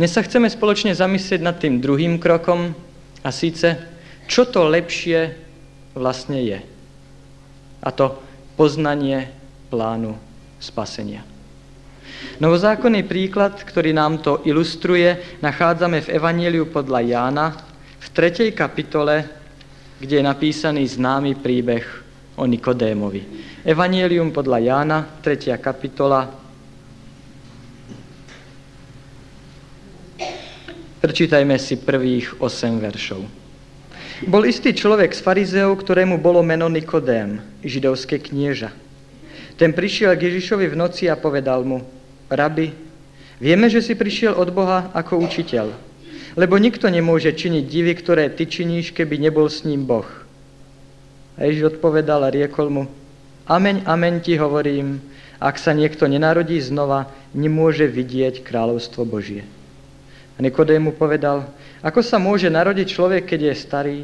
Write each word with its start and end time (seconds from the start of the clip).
Dnes 0.00 0.16
sa 0.16 0.24
chceme 0.24 0.48
spoločne 0.48 0.96
zamyslieť 0.96 1.44
nad 1.44 1.60
tým 1.60 1.76
druhým 1.76 2.16
krokom 2.16 2.72
a 3.20 3.28
síce, 3.28 3.76
čo 4.24 4.48
to 4.48 4.64
lepšie 4.64 5.36
vlastne 5.92 6.40
je. 6.40 6.56
A 7.84 7.88
to 7.92 8.16
poznanie 8.56 9.28
plánu 9.68 10.16
spasenia. 10.56 11.20
Novozákonný 12.40 13.04
príklad, 13.04 13.60
ktorý 13.60 13.92
nám 13.92 14.24
to 14.24 14.40
ilustruje, 14.48 15.36
nachádzame 15.44 16.00
v 16.00 16.16
Evangeliu 16.16 16.72
podľa 16.72 17.04
Jána 17.04 17.46
v 18.00 18.06
3. 18.08 18.56
kapitole, 18.56 19.28
kde 20.00 20.16
je 20.16 20.24
napísaný 20.24 20.96
známy 20.96 21.36
príbeh 21.36 21.84
o 22.40 22.48
Nikodémovi. 22.48 23.52
Evangelium 23.68 24.32
podľa 24.32 24.64
Jána, 24.64 24.98
3. 25.20 25.60
kapitola. 25.60 26.39
Prečítajme 31.00 31.56
si 31.56 31.80
prvých 31.80 32.36
8 32.44 32.76
veršov. 32.76 33.24
Bol 34.28 34.44
istý 34.44 34.76
človek 34.76 35.16
z 35.16 35.24
farizeov, 35.24 35.80
ktorému 35.80 36.20
bolo 36.20 36.44
meno 36.44 36.68
Nikodém, 36.68 37.40
židovské 37.64 38.20
knieža. 38.20 38.68
Ten 39.56 39.72
prišiel 39.72 40.12
k 40.12 40.28
Ježišovi 40.28 40.68
v 40.68 40.76
noci 40.76 41.08
a 41.08 41.16
povedal 41.16 41.64
mu, 41.64 41.80
Rabi, 42.28 42.76
vieme, 43.40 43.72
že 43.72 43.80
si 43.80 43.96
prišiel 43.96 44.36
od 44.36 44.52
Boha 44.52 44.92
ako 44.92 45.24
učiteľ, 45.24 45.72
lebo 46.36 46.60
nikto 46.60 46.84
nemôže 46.92 47.32
činiť 47.32 47.64
divy, 47.64 47.96
ktoré 47.96 48.28
ty 48.28 48.44
činíš, 48.44 48.92
keby 48.92 49.16
nebol 49.16 49.48
s 49.48 49.64
ním 49.64 49.88
Boh. 49.88 50.08
A 51.40 51.48
Ježiš 51.48 51.80
odpovedal 51.80 52.28
a 52.28 52.32
riekol 52.32 52.68
mu, 52.68 52.84
Ameň, 53.48 53.88
ameň 53.88 54.14
ti 54.20 54.36
hovorím, 54.36 55.00
ak 55.40 55.56
sa 55.56 55.72
niekto 55.72 56.04
nenarodí 56.04 56.60
znova, 56.60 57.08
nemôže 57.32 57.88
vidieť 57.88 58.44
kráľovstvo 58.44 59.08
Božie. 59.08 59.48
A 60.40 60.44
Nikodém 60.48 60.80
mu 60.80 60.96
povedal, 60.96 61.44
ako 61.84 62.00
sa 62.00 62.16
môže 62.16 62.48
narodiť 62.48 62.88
človek, 62.88 63.28
keď 63.28 63.52
je 63.52 63.54
starý? 63.60 63.98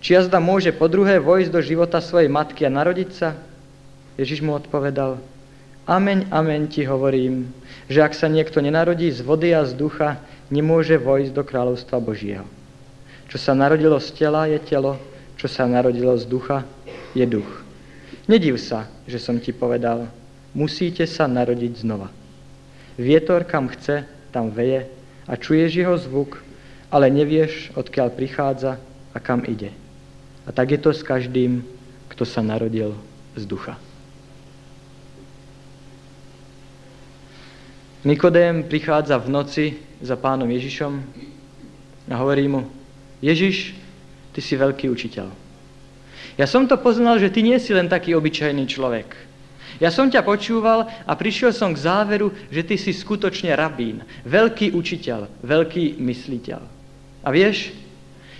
Či 0.00 0.16
jazda 0.16 0.40
môže 0.40 0.72
po 0.72 0.88
druhé 0.88 1.20
vojsť 1.20 1.52
do 1.52 1.60
života 1.60 2.00
svojej 2.00 2.32
matky 2.32 2.64
a 2.64 2.72
narodiť 2.72 3.10
sa? 3.12 3.36
Ježiš 4.16 4.40
mu 4.40 4.56
odpovedal, 4.56 5.20
Ameň, 5.84 6.32
ameň 6.32 6.72
ti 6.72 6.88
hovorím, 6.88 7.52
že 7.92 8.00
ak 8.00 8.16
sa 8.16 8.24
niekto 8.24 8.64
nenarodí 8.64 9.12
z 9.12 9.20
vody 9.20 9.52
a 9.52 9.68
z 9.68 9.76
ducha, 9.76 10.16
nemôže 10.48 10.96
vojsť 10.96 11.36
do 11.36 11.44
kráľovstva 11.44 12.00
Božieho. 12.00 12.48
Čo 13.28 13.36
sa 13.36 13.52
narodilo 13.52 14.00
z 14.00 14.16
tela, 14.16 14.48
je 14.48 14.56
telo, 14.64 14.96
čo 15.36 15.44
sa 15.44 15.68
narodilo 15.68 16.16
z 16.16 16.24
ducha, 16.24 16.64
je 17.12 17.28
duch. 17.28 17.52
Nediv 18.24 18.56
sa, 18.56 18.88
že 19.04 19.20
som 19.20 19.36
ti 19.36 19.52
povedal, 19.52 20.08
musíte 20.56 21.04
sa 21.04 21.28
narodiť 21.28 21.84
znova. 21.84 22.08
Vietor, 22.96 23.44
kam 23.44 23.68
chce, 23.68 24.08
tam 24.32 24.48
veje 24.48 24.95
a 25.26 25.32
čuješ 25.34 25.70
jeho 25.74 25.96
zvuk, 25.98 26.42
ale 26.90 27.10
nevieš, 27.10 27.74
odkiaľ 27.74 28.14
prichádza 28.14 28.78
a 29.14 29.18
kam 29.18 29.42
ide. 29.42 29.74
A 30.46 30.54
tak 30.54 30.70
je 30.70 30.78
to 30.78 30.94
s 30.94 31.02
každým, 31.02 31.66
kto 32.08 32.22
sa 32.22 32.40
narodil 32.40 32.94
z 33.34 33.42
ducha. 33.44 33.74
Nikodém 38.06 38.62
prichádza 38.62 39.18
v 39.18 39.28
noci 39.34 39.66
za 39.98 40.14
pánom 40.14 40.46
Ježišom 40.46 41.02
a 42.06 42.14
hovorí 42.14 42.46
mu, 42.46 42.70
Ježiš, 43.18 43.74
ty 44.30 44.38
si 44.38 44.54
veľký 44.54 44.86
učiteľ. 44.86 45.26
Ja 46.38 46.46
som 46.46 46.70
to 46.70 46.78
poznal, 46.78 47.18
že 47.18 47.34
ty 47.34 47.42
nie 47.42 47.58
si 47.58 47.74
len 47.74 47.90
taký 47.90 48.14
obyčajný 48.14 48.68
človek. 48.70 49.10
Ja 49.76 49.92
som 49.92 50.08
ťa 50.08 50.24
počúval 50.24 50.88
a 51.04 51.12
prišiel 51.12 51.52
som 51.52 51.76
k 51.76 51.82
záveru, 51.84 52.32
že 52.48 52.64
ty 52.64 52.76
si 52.80 52.96
skutočne 52.96 53.52
rabín, 53.52 54.00
veľký 54.24 54.72
učiteľ, 54.72 55.28
veľký 55.44 56.00
mysliteľ. 56.00 56.60
A 57.22 57.28
vieš, 57.28 57.74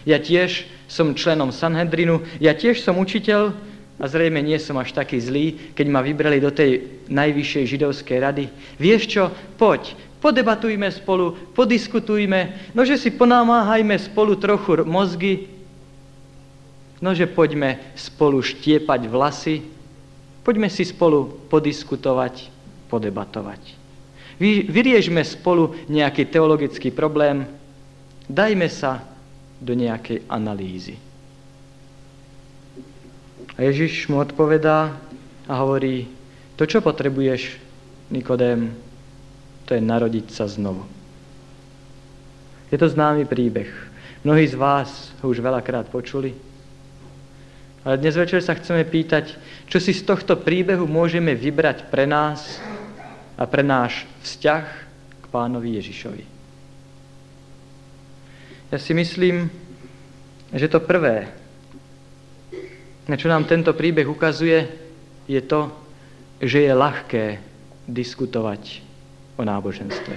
ja 0.08 0.16
tiež 0.16 0.64
som 0.86 1.12
členom 1.12 1.50
Sanhedrinu, 1.50 2.22
ja 2.38 2.54
tiež 2.54 2.80
som 2.80 2.96
učiteľ, 2.96 3.52
a 3.96 4.04
zrejme 4.04 4.44
nie 4.44 4.60
som 4.60 4.76
až 4.76 4.92
taký 4.92 5.16
zlý, 5.16 5.72
keď 5.72 5.86
ma 5.88 6.04
vybrali 6.04 6.36
do 6.36 6.52
tej 6.52 7.00
najvyššej 7.08 7.64
židovskej 7.64 8.18
rady. 8.20 8.44
Vieš 8.76 9.02
čo, 9.08 9.32
poď, 9.56 9.96
podebatujme 10.20 10.84
spolu, 10.92 11.32
podiskutujme, 11.56 12.72
nože 12.76 13.00
si 13.00 13.08
ponámáhajme 13.08 13.96
spolu 13.96 14.36
trochu 14.36 14.84
mozgy, 14.84 15.48
nože 17.00 17.24
poďme 17.24 17.80
spolu 17.96 18.44
štiepať 18.44 19.00
vlasy, 19.08 19.64
poďme 20.46 20.70
si 20.70 20.86
spolu 20.86 21.26
podiskutovať, 21.50 22.54
podebatovať. 22.86 23.62
Vy, 24.38 24.70
vyriežme 24.70 25.18
spolu 25.26 25.74
nejaký 25.90 26.30
teologický 26.30 26.94
problém, 26.94 27.50
dajme 28.30 28.70
sa 28.70 29.02
do 29.58 29.74
nejakej 29.74 30.22
analýzy. 30.30 30.94
A 33.58 33.66
Ježiš 33.66 34.06
mu 34.06 34.22
odpovedá 34.22 34.94
a 35.50 35.52
hovorí, 35.58 36.06
to, 36.54 36.62
čo 36.62 36.78
potrebuješ, 36.78 37.58
Nikodém, 38.06 38.70
to 39.66 39.74
je 39.74 39.82
narodiť 39.82 40.30
sa 40.30 40.46
znovu. 40.46 40.86
Je 42.70 42.78
to 42.78 42.86
známy 42.86 43.26
príbeh. 43.26 43.66
Mnohí 44.22 44.46
z 44.46 44.54
vás 44.54 45.10
ho 45.22 45.26
už 45.26 45.42
veľakrát 45.42 45.90
počuli. 45.90 46.45
Ale 47.86 48.02
dnes 48.02 48.18
večer 48.18 48.42
sa 48.42 48.58
chceme 48.58 48.82
pýtať, 48.82 49.38
čo 49.70 49.78
si 49.78 49.94
z 49.94 50.02
tohto 50.02 50.34
príbehu 50.34 50.90
môžeme 50.90 51.38
vybrať 51.38 51.86
pre 51.86 52.02
nás 52.02 52.58
a 53.38 53.46
pre 53.46 53.62
náš 53.62 54.10
vzťah 54.26 54.64
k 55.22 55.24
pánovi 55.30 55.78
Ježišovi. 55.78 56.24
Ja 58.74 58.82
si 58.82 58.90
myslím, 58.90 59.46
že 60.50 60.66
to 60.66 60.82
prvé, 60.82 61.30
a 63.06 63.14
čo 63.14 63.30
nám 63.30 63.46
tento 63.46 63.70
príbeh 63.70 64.10
ukazuje, 64.10 64.66
je 65.30 65.38
to, 65.46 65.70
že 66.42 66.66
je 66.66 66.72
ľahké 66.74 67.38
diskutovať 67.86 68.82
o 69.38 69.46
náboženstve. 69.46 70.16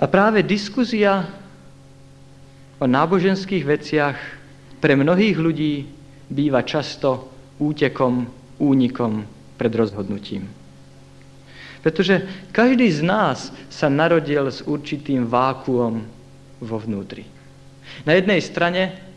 A 0.00 0.04
práve 0.08 0.40
diskuzia 0.40 1.28
o 2.78 2.86
náboženských 2.86 3.64
veciach 3.66 4.16
pre 4.78 4.94
mnohých 4.94 5.36
ľudí 5.38 5.86
býva 6.30 6.62
často 6.62 7.26
útekom, 7.58 8.30
únikom 8.62 9.26
pred 9.58 9.72
rozhodnutím. 9.74 10.46
Pretože 11.82 12.26
každý 12.50 12.90
z 12.90 13.02
nás 13.02 13.50
sa 13.70 13.86
narodil 13.90 14.46
s 14.50 14.62
určitým 14.62 15.26
vákuom 15.26 16.02
vo 16.58 16.76
vnútri. 16.78 17.26
Na 18.06 18.14
jednej 18.14 18.42
strane 18.42 19.08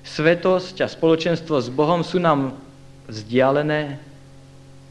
Svetosť 0.00 0.80
a 0.80 0.88
spoločenstvo 0.88 1.60
s 1.60 1.68
Bohom 1.68 2.00
sú 2.00 2.16
nám 2.16 2.56
vzdialené, 3.04 4.00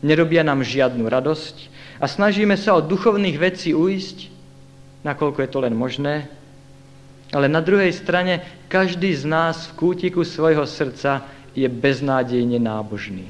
nerobia 0.05 0.45
nám 0.45 0.61
žiadnu 0.61 1.09
radosť 1.09 1.55
a 1.97 2.05
snažíme 2.05 2.53
sa 2.53 2.77
od 2.77 2.85
duchovných 2.85 3.41
vecí 3.41 3.73
uísť, 3.73 4.29
nakoľko 5.01 5.39
je 5.41 5.49
to 5.49 5.59
len 5.65 5.73
možné, 5.73 6.29
ale 7.29 7.45
na 7.45 7.61
druhej 7.61 7.93
strane 7.93 8.41
každý 8.67 9.13
z 9.13 9.25
nás 9.25 9.69
v 9.69 9.75
kútiku 9.77 10.25
svojho 10.25 10.65
srdca 10.65 11.25
je 11.53 11.65
beznádejne 11.69 12.57
nábožný. 12.57 13.29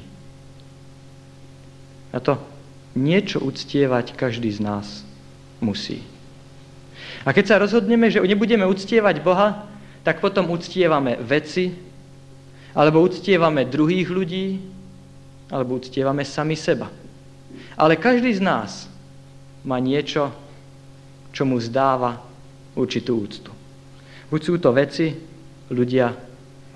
A 2.10 2.18
to 2.18 2.40
niečo 2.96 3.38
uctievať 3.38 4.16
každý 4.16 4.50
z 4.50 4.60
nás 4.60 4.86
musí. 5.62 6.02
A 7.22 7.36
keď 7.36 7.44
sa 7.46 7.60
rozhodneme, 7.60 8.08
že 8.08 8.24
nebudeme 8.24 8.64
uctievať 8.64 9.20
Boha, 9.20 9.68
tak 10.00 10.24
potom 10.24 10.48
uctievame 10.48 11.20
veci, 11.20 11.70
alebo 12.72 13.04
uctievame 13.04 13.68
druhých 13.68 14.08
ľudí, 14.08 14.46
alebo 15.52 15.76
uctievame 15.76 16.24
sami 16.24 16.56
seba. 16.56 16.88
Ale 17.76 18.00
každý 18.00 18.32
z 18.32 18.42
nás 18.42 18.88
má 19.66 19.76
niečo, 19.76 20.32
čo 21.34 21.44
mu 21.44 21.60
zdáva 21.60 22.22
určitú 22.74 23.20
úctu. 23.20 23.49
Buď 24.30 24.40
sú 24.46 24.54
to 24.62 24.70
veci, 24.70 25.10
ľudia, 25.70 26.14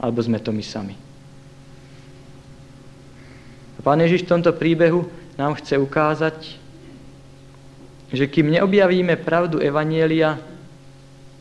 alebo 0.02 0.18
sme 0.18 0.42
to 0.42 0.50
my 0.50 0.64
sami. 0.66 0.94
A 3.78 3.80
Pán 3.82 4.02
Ježiš 4.02 4.26
v 4.26 4.32
tomto 4.34 4.50
príbehu 4.54 5.06
nám 5.38 5.54
chce 5.58 5.78
ukázať, 5.78 6.58
že 8.14 8.30
kým 8.30 8.50
neobjavíme 8.54 9.18
pravdu 9.22 9.58
Evanielia, 9.62 10.38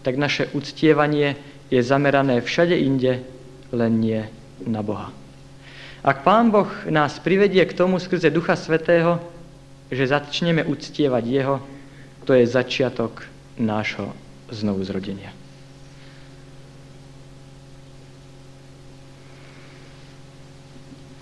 tak 0.01 0.17
naše 0.17 0.49
uctievanie 0.53 1.37
je 1.69 1.81
zamerané 1.81 2.41
všade 2.41 2.77
inde, 2.77 3.25
len 3.73 3.91
nie 3.97 4.21
na 4.65 4.85
Boha. 4.85 5.09
Ak 6.03 6.21
Pán 6.21 6.51
Boh 6.53 6.69
nás 6.89 7.17
privedie 7.17 7.63
k 7.65 7.77
tomu 7.77 7.97
skrze 7.97 8.29
Ducha 8.29 8.53
Svetého, 8.59 9.17
že 9.89 10.09
začneme 10.09 10.65
uctievať 10.65 11.23
Jeho, 11.25 11.57
to 12.25 12.35
je 12.35 12.45
začiatok 12.45 13.23
nášho 13.57 14.11
znovuzrodenia. 14.51 15.42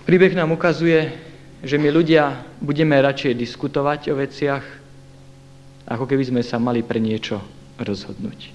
Príbeh 0.02 0.34
nám 0.34 0.50
ukazuje, 0.50 1.14
že 1.62 1.78
my 1.78 1.94
ľudia 1.94 2.42
budeme 2.58 2.98
radšej 2.98 3.38
diskutovať 3.38 4.10
o 4.10 4.18
veciach, 4.18 4.64
ako 5.86 6.10
keby 6.10 6.26
sme 6.26 6.42
sa 6.42 6.58
mali 6.58 6.82
pre 6.82 6.98
niečo 6.98 7.38
rozhodnúť. 7.78 8.50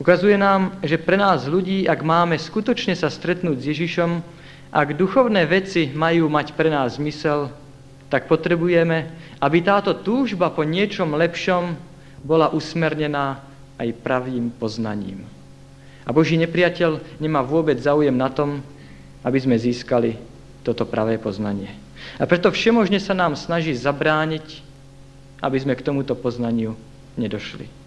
Ukazuje 0.00 0.40
nám, 0.40 0.80
že 0.80 0.96
pre 0.96 1.20
nás 1.20 1.44
ľudí, 1.44 1.84
ak 1.84 2.00
máme 2.00 2.40
skutočne 2.40 2.96
sa 2.96 3.12
stretnúť 3.12 3.60
s 3.60 3.68
Ježišom, 3.76 4.24
ak 4.72 4.96
duchovné 4.96 5.44
veci 5.44 5.92
majú 5.92 6.32
mať 6.32 6.56
pre 6.56 6.72
nás 6.72 6.96
zmysel, 6.96 7.52
tak 8.08 8.24
potrebujeme, 8.24 9.04
aby 9.36 9.58
táto 9.60 9.92
túžba 10.00 10.48
po 10.48 10.64
niečom 10.64 11.12
lepšom 11.12 11.76
bola 12.24 12.48
usmernená 12.56 13.44
aj 13.76 14.00
pravým 14.00 14.48
poznaním. 14.48 15.28
A 16.08 16.12
Boží 16.16 16.40
nepriateľ 16.40 17.20
nemá 17.20 17.44
vôbec 17.44 17.76
záujem 17.76 18.16
na 18.16 18.32
tom, 18.32 18.64
aby 19.28 19.36
sme 19.36 19.60
získali 19.60 20.16
toto 20.64 20.88
pravé 20.88 21.20
poznanie. 21.20 21.68
A 22.16 22.24
preto 22.24 22.48
všemožne 22.48 22.96
sa 22.96 23.12
nám 23.12 23.36
snaží 23.36 23.76
zabrániť, 23.76 24.64
aby 25.44 25.56
sme 25.60 25.76
k 25.76 25.84
tomuto 25.84 26.16
poznaniu 26.16 26.72
nedošli. 27.20 27.78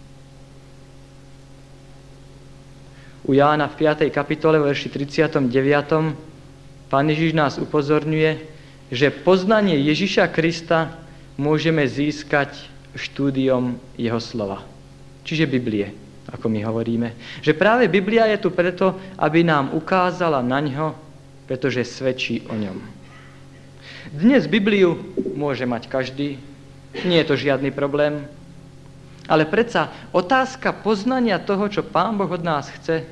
u 3.22 3.32
Jána 3.34 3.70
v 3.70 3.86
5. 3.86 4.10
kapitole, 4.10 4.58
verši 4.58 4.90
39. 4.90 5.46
Pán 6.90 7.06
Ježiš 7.08 7.32
nás 7.32 7.54
upozorňuje, 7.56 8.30
že 8.92 9.14
poznanie 9.14 9.78
Ježiša 9.78 10.28
Krista 10.28 10.92
môžeme 11.38 11.86
získať 11.86 12.68
štúdiom 12.92 13.78
Jeho 13.96 14.20
slova. 14.20 14.60
Čiže 15.24 15.48
Biblie, 15.48 15.94
ako 16.28 16.50
my 16.50 16.60
hovoríme. 16.66 17.08
Že 17.40 17.56
práve 17.56 17.86
Biblia 17.88 18.28
je 18.34 18.42
tu 18.42 18.50
preto, 18.50 18.98
aby 19.16 19.46
nám 19.46 19.72
ukázala 19.72 20.42
na 20.42 20.60
ňo, 20.60 20.88
pretože 21.46 21.84
svedčí 21.84 22.42
o 22.46 22.54
ňom. 22.54 22.78
Dnes 24.10 24.46
Bibliu 24.50 24.98
môže 25.38 25.62
mať 25.62 25.86
každý, 25.86 26.38
nie 27.06 27.18
je 27.22 27.28
to 27.28 27.36
žiadny 27.38 27.70
problém, 27.70 28.26
ale 29.30 29.46
predsa 29.46 29.88
otázka 30.10 30.74
poznania 30.74 31.38
toho, 31.38 31.70
čo 31.70 31.86
Pán 31.86 32.18
Boh 32.18 32.28
od 32.28 32.42
nás 32.42 32.68
chce, 32.68 33.06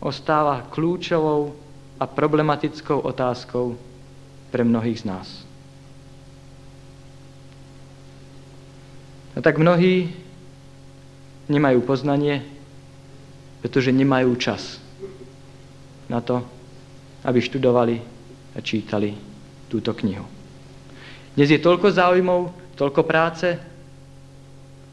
ostáva 0.00 0.64
kľúčovou 0.72 1.52
a 2.00 2.04
problematickou 2.08 3.00
otázkou 3.04 3.76
pre 4.52 4.64
mnohých 4.64 5.04
z 5.04 5.04
nás. 5.04 5.28
A 9.36 9.44
tak 9.44 9.60
mnohí 9.60 10.16
nemajú 11.52 11.84
poznanie, 11.84 12.40
pretože 13.60 13.92
nemajú 13.92 14.32
čas 14.40 14.80
na 16.08 16.24
to, 16.24 16.40
aby 17.26 17.38
študovali 17.42 17.96
a 18.54 18.58
čítali 18.62 19.10
túto 19.66 19.90
knihu. 19.98 20.24
Dnes 21.34 21.50
je 21.50 21.60
toľko 21.60 21.90
záujmov, 21.92 22.54
toľko 22.78 23.02
práce, 23.02 23.58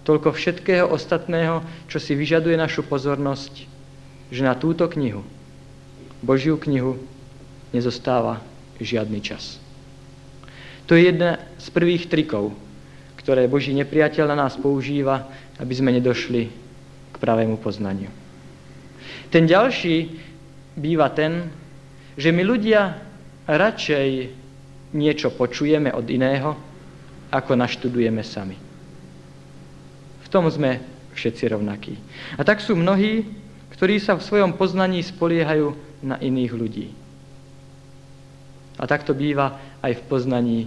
toľko 0.03 0.35
všetkého 0.35 0.89
ostatného, 0.89 1.63
čo 1.87 2.01
si 2.01 2.17
vyžaduje 2.17 2.59
našu 2.59 2.83
pozornosť, 2.83 3.53
že 4.33 4.41
na 4.43 4.57
túto 4.57 4.89
knihu, 4.91 5.23
Božiu 6.19 6.59
knihu, 6.59 6.99
nezostáva 7.71 8.43
žiadny 8.81 9.23
čas. 9.23 9.61
To 10.91 10.99
je 10.99 11.07
jedna 11.07 11.39
z 11.55 11.67
prvých 11.71 12.11
trikov, 12.11 12.51
ktoré 13.15 13.47
Boží 13.47 13.71
nepriateľ 13.71 14.35
na 14.35 14.47
nás 14.47 14.59
používa, 14.59 15.31
aby 15.55 15.71
sme 15.71 15.95
nedošli 15.95 16.51
k 17.13 17.15
pravému 17.15 17.55
poznaniu. 17.55 18.11
Ten 19.31 19.47
ďalší 19.47 20.11
býva 20.75 21.07
ten, 21.15 21.47
že 22.17 22.29
my 22.29 22.43
ľudia 22.45 22.97
radšej 23.49 24.09
niečo 24.93 25.33
počujeme 25.33 25.89
od 25.89 26.05
iného, 26.09 26.53
ako 27.33 27.57
naštudujeme 27.57 28.21
sami 28.21 28.73
tom 30.33 30.49
sme 30.49 30.81
všetci 31.13 31.53
rovnakí. 31.53 31.93
A 32.33 32.41
tak 32.41 32.57
sú 32.57 32.73
mnohí, 32.73 33.29
ktorí 33.77 34.01
sa 34.01 34.17
v 34.17 34.25
svojom 34.25 34.57
poznaní 34.57 35.05
spoliehajú 35.05 35.77
na 36.01 36.17
iných 36.17 36.51
ľudí. 36.57 36.87
A 38.81 38.89
tak 38.89 39.05
to 39.05 39.13
býva 39.13 39.61
aj 39.85 40.01
v 40.01 40.05
poznaní 40.09 40.59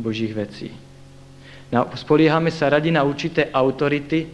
Božích 0.00 0.32
vecí. 0.32 0.72
Spoliehame 2.00 2.48
sa 2.48 2.72
radi 2.72 2.88
na 2.88 3.04
určité 3.04 3.52
autority, 3.52 4.24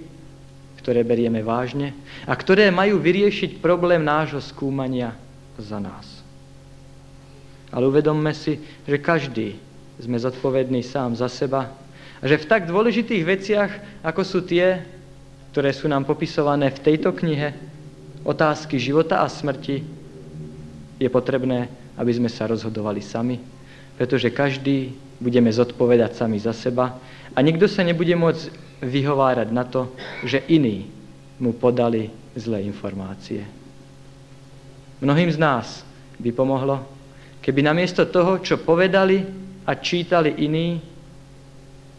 ktoré 0.78 1.02
berieme 1.02 1.42
vážne 1.42 1.90
a 2.22 2.32
ktoré 2.38 2.70
majú 2.70 3.02
vyriešiť 3.02 3.58
problém 3.58 4.06
nášho 4.06 4.38
skúmania 4.38 5.18
za 5.58 5.82
nás. 5.82 6.15
Ale 7.76 7.92
uvedomme 7.92 8.32
si, 8.32 8.56
že 8.88 8.96
každý 8.96 9.60
sme 10.00 10.16
zodpovední 10.16 10.80
sám 10.80 11.12
za 11.12 11.28
seba 11.28 11.68
a 12.16 12.24
že 12.24 12.40
v 12.40 12.48
tak 12.48 12.64
dôležitých 12.64 13.24
veciach, 13.28 13.70
ako 14.00 14.22
sú 14.24 14.40
tie, 14.48 14.80
ktoré 15.52 15.76
sú 15.76 15.84
nám 15.84 16.08
popisované 16.08 16.72
v 16.72 16.80
tejto 16.80 17.12
knihe, 17.12 17.52
otázky 18.24 18.80
života 18.80 19.20
a 19.20 19.28
smrti, 19.28 19.84
je 20.96 21.08
potrebné, 21.12 21.68
aby 22.00 22.12
sme 22.16 22.32
sa 22.32 22.48
rozhodovali 22.48 23.04
sami, 23.04 23.36
pretože 24.00 24.32
každý 24.32 24.96
budeme 25.20 25.52
zodpovedať 25.52 26.16
sami 26.16 26.40
za 26.40 26.56
seba 26.56 26.96
a 27.36 27.38
nikto 27.44 27.68
sa 27.68 27.84
nebude 27.84 28.16
môcť 28.16 28.44
vyhovárať 28.80 29.48
na 29.52 29.64
to, 29.68 29.92
že 30.24 30.44
iní 30.48 30.88
mu 31.36 31.52
podali 31.52 32.08
zlé 32.32 32.64
informácie. 32.64 33.44
Mnohým 35.00 35.28
z 35.28 35.36
nás 35.36 35.84
by 36.16 36.32
pomohlo, 36.32 36.95
keby 37.46 37.62
namiesto 37.62 38.02
toho, 38.10 38.42
čo 38.42 38.58
povedali 38.58 39.22
a 39.62 39.78
čítali 39.78 40.34
iní, 40.42 40.82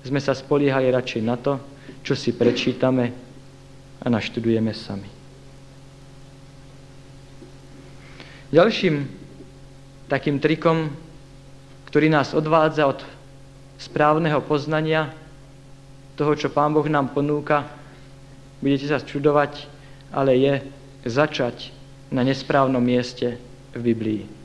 sme 0.03 0.19
sa 0.19 0.35
spoliehali 0.35 0.91
radšej 0.91 1.21
na 1.23 1.39
to, 1.39 1.55
čo 2.03 2.19
si 2.19 2.35
prečítame 2.35 3.15
a 4.03 4.05
naštudujeme 4.11 4.75
sami. 4.75 5.07
Ďalším 8.51 8.95
takým 10.11 10.39
trikom, 10.43 10.91
ktorý 11.87 12.11
nás 12.11 12.35
odvádza 12.35 12.83
od 12.87 12.99
správneho 13.79 14.43
poznania 14.43 15.11
toho, 16.19 16.35
čo 16.35 16.51
Pán 16.51 16.75
Boh 16.75 16.87
nám 16.91 17.15
ponúka, 17.15 17.67
budete 18.59 18.91
sa 18.91 18.99
čudovať, 18.99 19.67
ale 20.11 20.31
je 20.35 20.53
začať 21.07 21.71
na 22.11 22.23
nesprávnom 22.23 22.83
mieste 22.83 23.39
v 23.71 23.79
Biblii. 23.83 24.37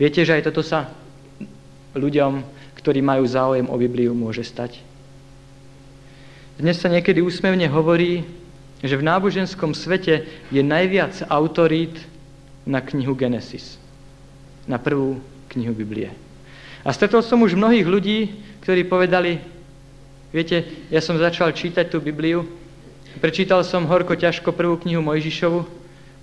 Viete, 0.00 0.24
že 0.24 0.40
aj 0.40 0.48
toto 0.48 0.64
sa 0.64 0.88
ľuďom 1.92 2.64
ktorí 2.84 3.00
majú 3.00 3.24
záujem 3.24 3.64
o 3.64 3.80
Bibliu, 3.80 4.12
môže 4.12 4.44
stať. 4.44 4.76
Dnes 6.60 6.76
sa 6.76 6.92
niekedy 6.92 7.24
úsmevne 7.24 7.64
hovorí, 7.72 8.28
že 8.84 9.00
v 9.00 9.08
náboženskom 9.08 9.72
svete 9.72 10.28
je 10.52 10.60
najviac 10.60 11.24
autorít 11.32 11.96
na 12.68 12.84
knihu 12.84 13.16
Genesis, 13.16 13.80
na 14.68 14.76
prvú 14.76 15.16
knihu 15.56 15.72
Biblie. 15.72 16.12
A 16.84 16.92
stretol 16.92 17.24
som 17.24 17.40
už 17.40 17.56
mnohých 17.56 17.88
ľudí, 17.88 18.36
ktorí 18.60 18.84
povedali, 18.84 19.40
viete, 20.28 20.68
ja 20.92 21.00
som 21.00 21.16
začal 21.16 21.56
čítať 21.56 21.88
tú 21.88 22.04
Bibliu, 22.04 22.44
prečítal 23.16 23.64
som 23.64 23.88
horko 23.88 24.12
ťažko 24.12 24.52
prvú 24.52 24.76
knihu 24.84 25.00
Mojžišovu, 25.00 25.64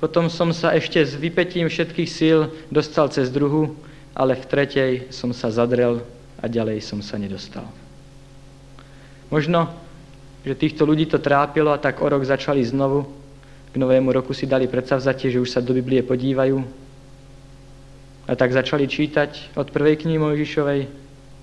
potom 0.01 0.34
som 0.34 0.50
sa 0.50 0.74
ešte 0.74 0.98
s 0.98 1.13
vypetím 1.13 1.70
všetkých 1.70 2.10
síl 2.10 2.50
dostal 2.74 3.05
cez 3.13 3.29
druhú, 3.29 3.77
ale 4.17 4.34
v 4.34 4.50
tretej 4.50 4.91
som 5.13 5.29
sa 5.29 5.53
zadrel 5.53 6.01
a 6.41 6.50
ďalej 6.50 6.81
som 6.81 7.05
sa 7.05 7.22
nedostal. 7.22 7.70
Možno, 9.29 9.70
že 10.41 10.58
týchto 10.58 10.89
ľudí 10.89 11.05
to 11.05 11.22
trápilo 11.22 11.70
a 11.70 11.77
tak 11.77 12.01
o 12.01 12.10
rok 12.10 12.25
začali 12.25 12.65
znovu. 12.65 13.05
K 13.72 13.75
novému 13.77 14.10
roku 14.10 14.34
si 14.34 14.50
dali 14.50 14.65
predsavzatie, 14.65 15.31
že 15.31 15.39
už 15.39 15.53
sa 15.53 15.62
do 15.62 15.72
Biblie 15.72 16.01
podívajú. 16.01 16.60
A 18.25 18.34
tak 18.34 18.51
začali 18.58 18.89
čítať 18.89 19.53
od 19.53 19.70
prvej 19.70 20.01
knihy 20.01 20.17
Mojžišovej 20.17 20.81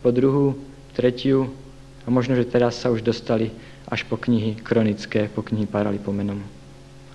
po 0.02 0.10
druhú, 0.10 0.58
tretiu 0.98 1.54
a 2.02 2.10
možno, 2.10 2.34
že 2.34 2.42
teraz 2.42 2.74
sa 2.74 2.90
už 2.90 3.06
dostali 3.06 3.54
až 3.86 4.02
po 4.02 4.18
knihy 4.18 4.58
kronické, 4.58 5.30
po 5.30 5.46
knihy 5.46 5.64
Paralipomenom. 5.70 6.42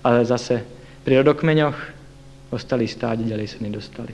Ale 0.01 0.23
zase 0.23 0.63
pri 1.03 1.19
rodokmeňoch 1.19 1.77
ostali 2.55 2.87
stáť, 2.87 3.27
ďalej 3.27 3.47
sa 3.51 3.59
nedostali. 3.59 4.13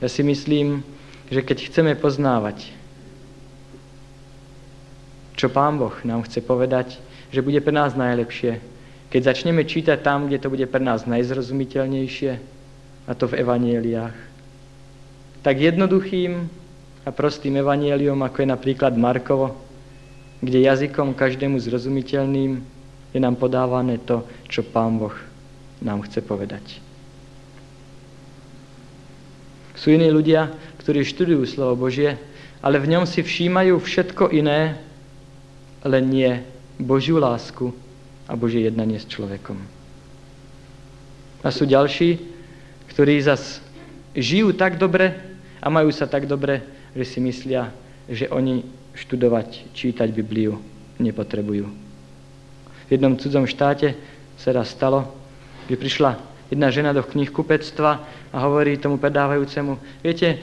Ja 0.00 0.08
si 0.08 0.24
myslím, 0.24 0.80
že 1.28 1.44
keď 1.44 1.68
chceme 1.68 1.92
poznávať, 1.94 2.72
čo 5.36 5.52
Pán 5.52 5.76
Boh 5.76 5.92
nám 6.08 6.24
chce 6.24 6.40
povedať, 6.40 6.98
že 7.32 7.44
bude 7.44 7.60
pre 7.60 7.72
nás 7.72 7.92
najlepšie, 7.92 8.60
keď 9.12 9.20
začneme 9.34 9.64
čítať 9.68 10.00
tam, 10.00 10.26
kde 10.26 10.40
to 10.40 10.48
bude 10.48 10.64
pre 10.72 10.80
nás 10.80 11.04
najzrozumiteľnejšie, 11.04 12.32
a 13.02 13.12
to 13.18 13.26
v 13.26 13.42
evanieliách, 13.42 14.14
tak 15.42 15.58
jednoduchým 15.58 16.46
a 17.02 17.10
prostým 17.10 17.58
evanieliom, 17.58 18.22
ako 18.22 18.46
je 18.46 18.48
napríklad 18.48 18.94
Markovo, 18.94 19.58
kde 20.38 20.62
jazykom 20.62 21.18
každému 21.18 21.58
zrozumiteľným 21.58 22.62
je 23.10 23.18
nám 23.18 23.34
podávané 23.34 23.98
to, 23.98 24.22
čo 24.46 24.62
Pán 24.62 25.02
Boh 25.02 25.31
nám 25.82 26.06
chce 26.06 26.22
povedať. 26.22 26.78
Sú 29.76 29.90
iní 29.90 30.08
ľudia, 30.08 30.54
ktorí 30.78 31.02
študujú 31.02 31.42
slovo 31.44 31.90
Božie 31.90 32.14
ale 32.62 32.78
v 32.78 32.94
ňom 32.94 33.04
si 33.04 33.20
všímajú 33.20 33.74
všetko 33.82 34.30
iné, 34.30 34.78
len 35.82 36.04
nie 36.06 36.30
Božiu 36.78 37.18
lásku 37.18 37.74
a 38.30 38.38
Božie 38.38 38.62
jednanie 38.62 39.02
s 39.02 39.10
človekom. 39.10 39.58
A 41.42 41.50
sú 41.50 41.66
ďalší, 41.66 42.22
ktorí 42.94 43.18
zas 43.18 43.58
žijú 44.14 44.54
tak 44.54 44.78
dobre 44.78 45.10
a 45.58 45.66
majú 45.66 45.90
sa 45.90 46.06
tak 46.06 46.30
dobre, 46.30 46.62
že 46.94 47.02
si 47.02 47.18
myslia, 47.18 47.74
že 48.06 48.30
oni 48.30 48.62
študovať, 48.94 49.74
čítať 49.74 50.14
Bibliu 50.14 50.62
nepotrebujú. 51.02 51.66
V 52.86 52.88
jednom 52.94 53.18
cudzom 53.18 53.50
štáte 53.50 53.98
sa 54.38 54.54
raz 54.54 54.70
stalo, 54.70 55.10
že 55.72 55.80
prišla 55.80 56.20
jedna 56.52 56.68
žena 56.68 56.92
do 56.92 57.00
knihkupectva 57.00 57.90
a 58.28 58.36
hovorí 58.44 58.76
tomu 58.76 59.00
predávajúcemu, 59.00 60.04
viete, 60.04 60.36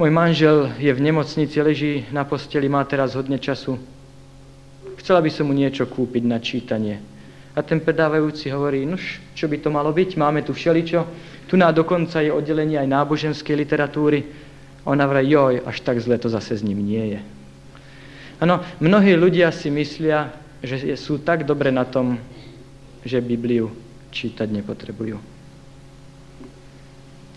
môj 0.00 0.08
manžel 0.08 0.72
je 0.80 0.88
v 0.88 1.04
nemocnici, 1.04 1.60
leží 1.60 2.08
na 2.08 2.24
posteli, 2.24 2.64
má 2.64 2.80
teraz 2.88 3.12
hodne 3.12 3.36
času. 3.36 3.76
Chcela 4.96 5.20
by 5.20 5.28
som 5.28 5.52
mu 5.52 5.52
niečo 5.52 5.84
kúpiť 5.84 6.24
na 6.24 6.40
čítanie. 6.40 6.96
A 7.52 7.60
ten 7.60 7.76
predávajúci 7.76 8.48
hovorí, 8.48 8.88
nož, 8.88 9.20
čo 9.36 9.52
by 9.52 9.60
to 9.60 9.68
malo 9.68 9.92
byť? 9.92 10.16
Máme 10.16 10.40
tu 10.40 10.56
všeličo. 10.56 11.04
Tu 11.44 11.60
na 11.60 11.68
dokonca 11.76 12.24
je 12.24 12.32
oddelenie 12.32 12.80
aj 12.80 12.88
náboženskej 12.88 13.52
literatúry. 13.52 14.24
Ona 14.88 15.04
vraj, 15.04 15.28
joj, 15.28 15.60
až 15.60 15.76
tak 15.84 16.00
zle 16.00 16.16
to 16.16 16.32
zase 16.32 16.56
s 16.56 16.64
ním 16.64 16.80
nie 16.80 17.04
je. 17.16 17.20
Áno, 18.40 18.64
mnohí 18.80 19.12
ľudia 19.12 19.52
si 19.52 19.68
myslia, 19.68 20.32
že 20.64 20.96
sú 20.96 21.20
tak 21.20 21.44
dobre 21.44 21.68
na 21.68 21.84
tom, 21.84 22.16
že 23.04 23.20
Bibliu 23.20 23.89
čítať 24.10 24.48
nepotrebujú. 24.50 25.18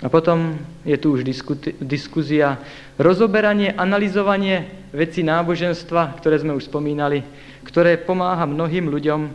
A 0.03 0.11
potom 0.11 0.59
je 0.83 0.99
tu 0.99 1.15
už 1.15 1.23
diskuzia, 1.79 2.59
rozoberanie, 2.99 3.71
analyzovanie 3.71 4.67
veci 4.91 5.23
náboženstva, 5.23 6.19
ktoré 6.19 6.43
sme 6.43 6.51
už 6.51 6.67
spomínali, 6.67 7.23
ktoré 7.63 7.95
pomáha 7.95 8.43
mnohým 8.43 8.91
ľuďom, 8.91 9.31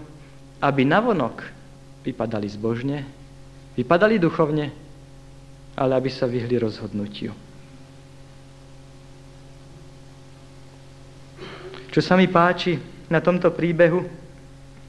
aby 0.61 0.83
navonok 0.85 1.41
vypadali 2.05 2.49
zbožne, 2.53 3.01
vypadali 3.81 4.21
duchovne, 4.21 4.69
ale 5.73 5.93
aby 5.97 6.13
sa 6.13 6.29
vyhli 6.29 6.61
rozhodnutiu. 6.61 7.33
Čo 11.89 12.01
sa 12.05 12.13
mi 12.13 12.29
páči 12.29 12.77
na 13.09 13.25
tomto 13.25 13.49
príbehu, 13.57 14.05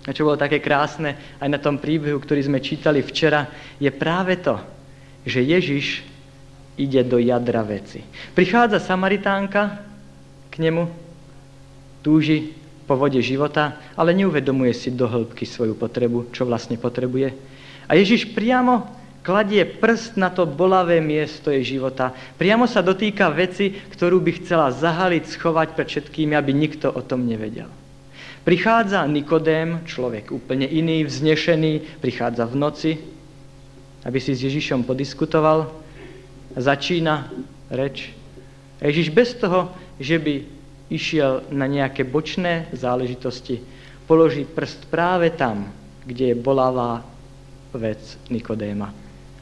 a 0.10 0.16
čo 0.18 0.26
bolo 0.26 0.42
také 0.42 0.58
krásne 0.58 1.38
aj 1.38 1.46
na 1.54 1.62
tom 1.62 1.78
príbehu, 1.78 2.18
ktorý 2.18 2.50
sme 2.50 2.66
čítali 2.66 3.06
včera, 3.06 3.46
je 3.78 3.94
práve 3.94 4.42
to, 4.42 4.58
že 5.22 5.46
Ježiš 5.46 6.02
ide 6.82 7.06
do 7.06 7.22
jadra 7.22 7.62
veci. 7.62 8.02
Prichádza 8.34 8.82
Samaritánka 8.82 9.86
k 10.50 10.56
nemu, 10.58 10.90
túži 12.02 12.58
po 12.90 12.98
vode 12.98 13.22
života, 13.22 13.78
ale 13.94 14.18
neuvedomuje 14.18 14.74
si 14.74 14.90
do 14.90 15.06
hĺbky 15.06 15.46
svoju 15.46 15.78
potrebu, 15.78 16.34
čo 16.34 16.50
vlastne 16.50 16.82
potrebuje. 16.82 17.30
A 17.86 17.94
Ježiš 17.94 18.34
priamo 18.34 18.90
kladie 19.22 19.62
prst 19.62 20.18
na 20.18 20.34
to 20.34 20.50
bolavé 20.50 20.98
miesto 20.98 21.54
jej 21.54 21.78
života. 21.78 22.18
Priamo 22.42 22.66
sa 22.66 22.82
dotýka 22.82 23.30
veci, 23.30 23.78
ktorú 23.94 24.18
by 24.26 24.42
chcela 24.42 24.74
zahaliť, 24.74 25.38
schovať 25.38 25.78
pred 25.78 25.86
všetkými, 25.86 26.34
aby 26.34 26.50
nikto 26.50 26.90
o 26.90 27.06
tom 27.06 27.30
nevedel. 27.30 27.70
Prichádza 28.50 29.06
Nikodém, 29.06 29.86
človek 29.86 30.34
úplne 30.34 30.66
iný, 30.66 31.06
vznešený, 31.06 32.02
prichádza 32.02 32.50
v 32.50 32.56
noci, 32.58 32.92
aby 34.02 34.18
si 34.18 34.34
s 34.34 34.42
Ježišom 34.42 34.90
podiskutoval. 34.90 35.70
Začína 36.58 37.30
reč. 37.70 38.10
Ježiš 38.82 39.14
bez 39.14 39.38
toho, 39.38 39.70
že 40.02 40.18
by 40.18 40.50
išiel 40.90 41.46
na 41.54 41.70
nejaké 41.70 42.02
bočné 42.02 42.66
záležitosti, 42.74 43.62
položí 44.10 44.50
prst 44.50 44.90
práve 44.90 45.30
tam, 45.30 45.70
kde 46.10 46.34
je 46.34 46.42
bolavá 46.42 47.06
vec 47.78 48.02
Nikodéma. 48.34 48.90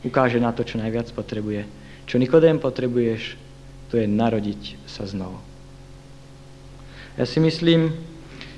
Ukáže 0.03 0.35
na 0.35 0.51
to, 0.51 0.67
čo 0.67 0.83
najviac 0.83 1.15
potrebuje. 1.15 1.63
Čo 2.11 2.19
Nikodém 2.19 2.59
potrebuješ, 2.59 3.39
to 3.87 4.03
je 4.03 4.03
narodiť 4.03 4.83
sa 4.83 5.07
znovu. 5.07 5.39
Ja 7.15 7.23
si 7.23 7.39
myslím, 7.39 7.95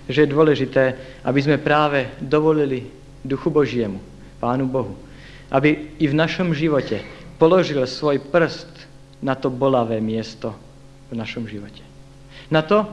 že 0.09 0.25
je 0.25 0.33
dôležité, 0.33 0.97
aby 1.21 1.39
sme 1.39 1.61
práve 1.61 2.09
dovolili 2.17 2.89
Duchu 3.21 3.53
Božiemu, 3.53 4.01
Pánu 4.41 4.65
Bohu, 4.65 4.97
aby 5.53 5.93
i 6.01 6.05
v 6.09 6.17
našom 6.17 6.49
živote 6.51 7.05
položil 7.37 7.85
svoj 7.85 8.17
prst 8.33 8.67
na 9.21 9.37
to 9.37 9.53
bolavé 9.53 10.01
miesto 10.01 10.57
v 11.13 11.15
našom 11.15 11.45
živote. 11.45 11.85
Na 12.49 12.65
to, 12.65 12.89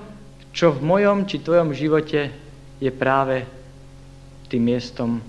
čo 0.53 0.77
v 0.77 0.85
mojom 0.85 1.25
či 1.25 1.41
tvojom 1.41 1.73
živote 1.73 2.29
je 2.77 2.91
práve 2.93 3.49
tým 4.53 4.63
miestom, 4.69 5.25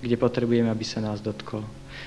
kde 0.00 0.16
potrebujeme, 0.16 0.72
aby 0.72 0.84
sa 0.84 1.04
nás 1.04 1.20
dotkol. 1.20 1.60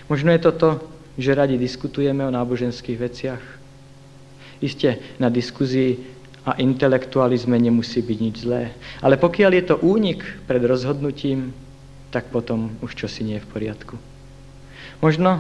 Možno 0.10 0.34
je 0.34 0.42
to 0.42 0.52
to, 0.58 0.70
že 1.18 1.38
radi 1.38 1.62
diskutujeme 1.62 2.26
o 2.26 2.34
náboženských 2.34 2.98
veciach. 2.98 3.44
Isté 4.64 4.98
na 5.22 5.30
diskuzii 5.30 6.13
a 6.44 6.60
intelektualizme 6.60 7.56
nemusí 7.56 8.04
byť 8.04 8.18
nič 8.20 8.36
zlé. 8.44 8.76
Ale 9.00 9.16
pokiaľ 9.16 9.52
je 9.56 9.64
to 9.64 9.76
únik 9.80 10.20
pred 10.44 10.60
rozhodnutím, 10.60 11.56
tak 12.12 12.28
potom 12.30 12.76
už 12.84 12.94
čosi 12.94 13.24
nie 13.24 13.40
je 13.40 13.46
v 13.48 13.52
poriadku. 13.52 13.96
Možno, 15.00 15.40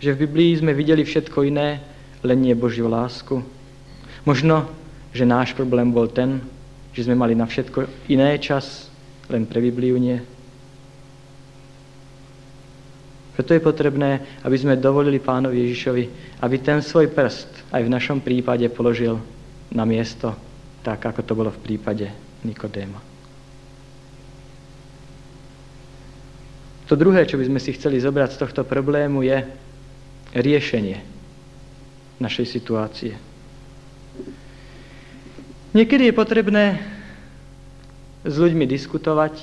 že 0.00 0.16
v 0.16 0.24
Biblii 0.24 0.56
sme 0.56 0.72
videli 0.72 1.04
všetko 1.04 1.44
iné, 1.44 1.80
len 2.24 2.40
nie 2.40 2.56
Božiu 2.56 2.88
lásku. 2.88 3.44
Možno, 4.24 4.64
že 5.12 5.28
náš 5.28 5.52
problém 5.52 5.92
bol 5.92 6.08
ten, 6.08 6.40
že 6.96 7.04
sme 7.04 7.14
mali 7.14 7.36
na 7.36 7.44
všetko 7.44 8.08
iné 8.08 8.40
čas, 8.40 8.88
len 9.28 9.44
pre 9.44 9.60
Bibliu 9.60 10.00
nie. 10.00 10.18
Preto 13.36 13.52
je 13.52 13.60
potrebné, 13.60 14.24
aby 14.46 14.56
sme 14.56 14.80
dovolili 14.80 15.20
pánovi 15.20 15.68
Ježišovi, 15.68 16.04
aby 16.40 16.56
ten 16.62 16.80
svoj 16.80 17.12
prst 17.12 17.74
aj 17.74 17.82
v 17.82 17.92
našom 17.92 18.22
prípade 18.22 18.64
položil 18.70 19.18
na 19.74 19.82
miesto, 19.82 20.32
tak 20.86 21.02
ako 21.02 21.20
to 21.26 21.32
bolo 21.34 21.50
v 21.50 21.62
prípade 21.62 22.06
Nikodéma. 22.46 23.02
To 26.86 26.94
druhé, 26.94 27.24
čo 27.24 27.40
by 27.40 27.48
sme 27.48 27.60
si 27.60 27.74
chceli 27.74 27.98
zobrať 27.98 28.36
z 28.36 28.40
tohto 28.44 28.62
problému, 28.62 29.24
je 29.24 29.42
riešenie 30.36 31.00
našej 32.20 32.46
situácie. 32.46 33.16
Niekedy 35.74 36.12
je 36.12 36.14
potrebné 36.14 36.64
s 38.22 38.34
ľuďmi 38.38 38.62
diskutovať, 38.68 39.42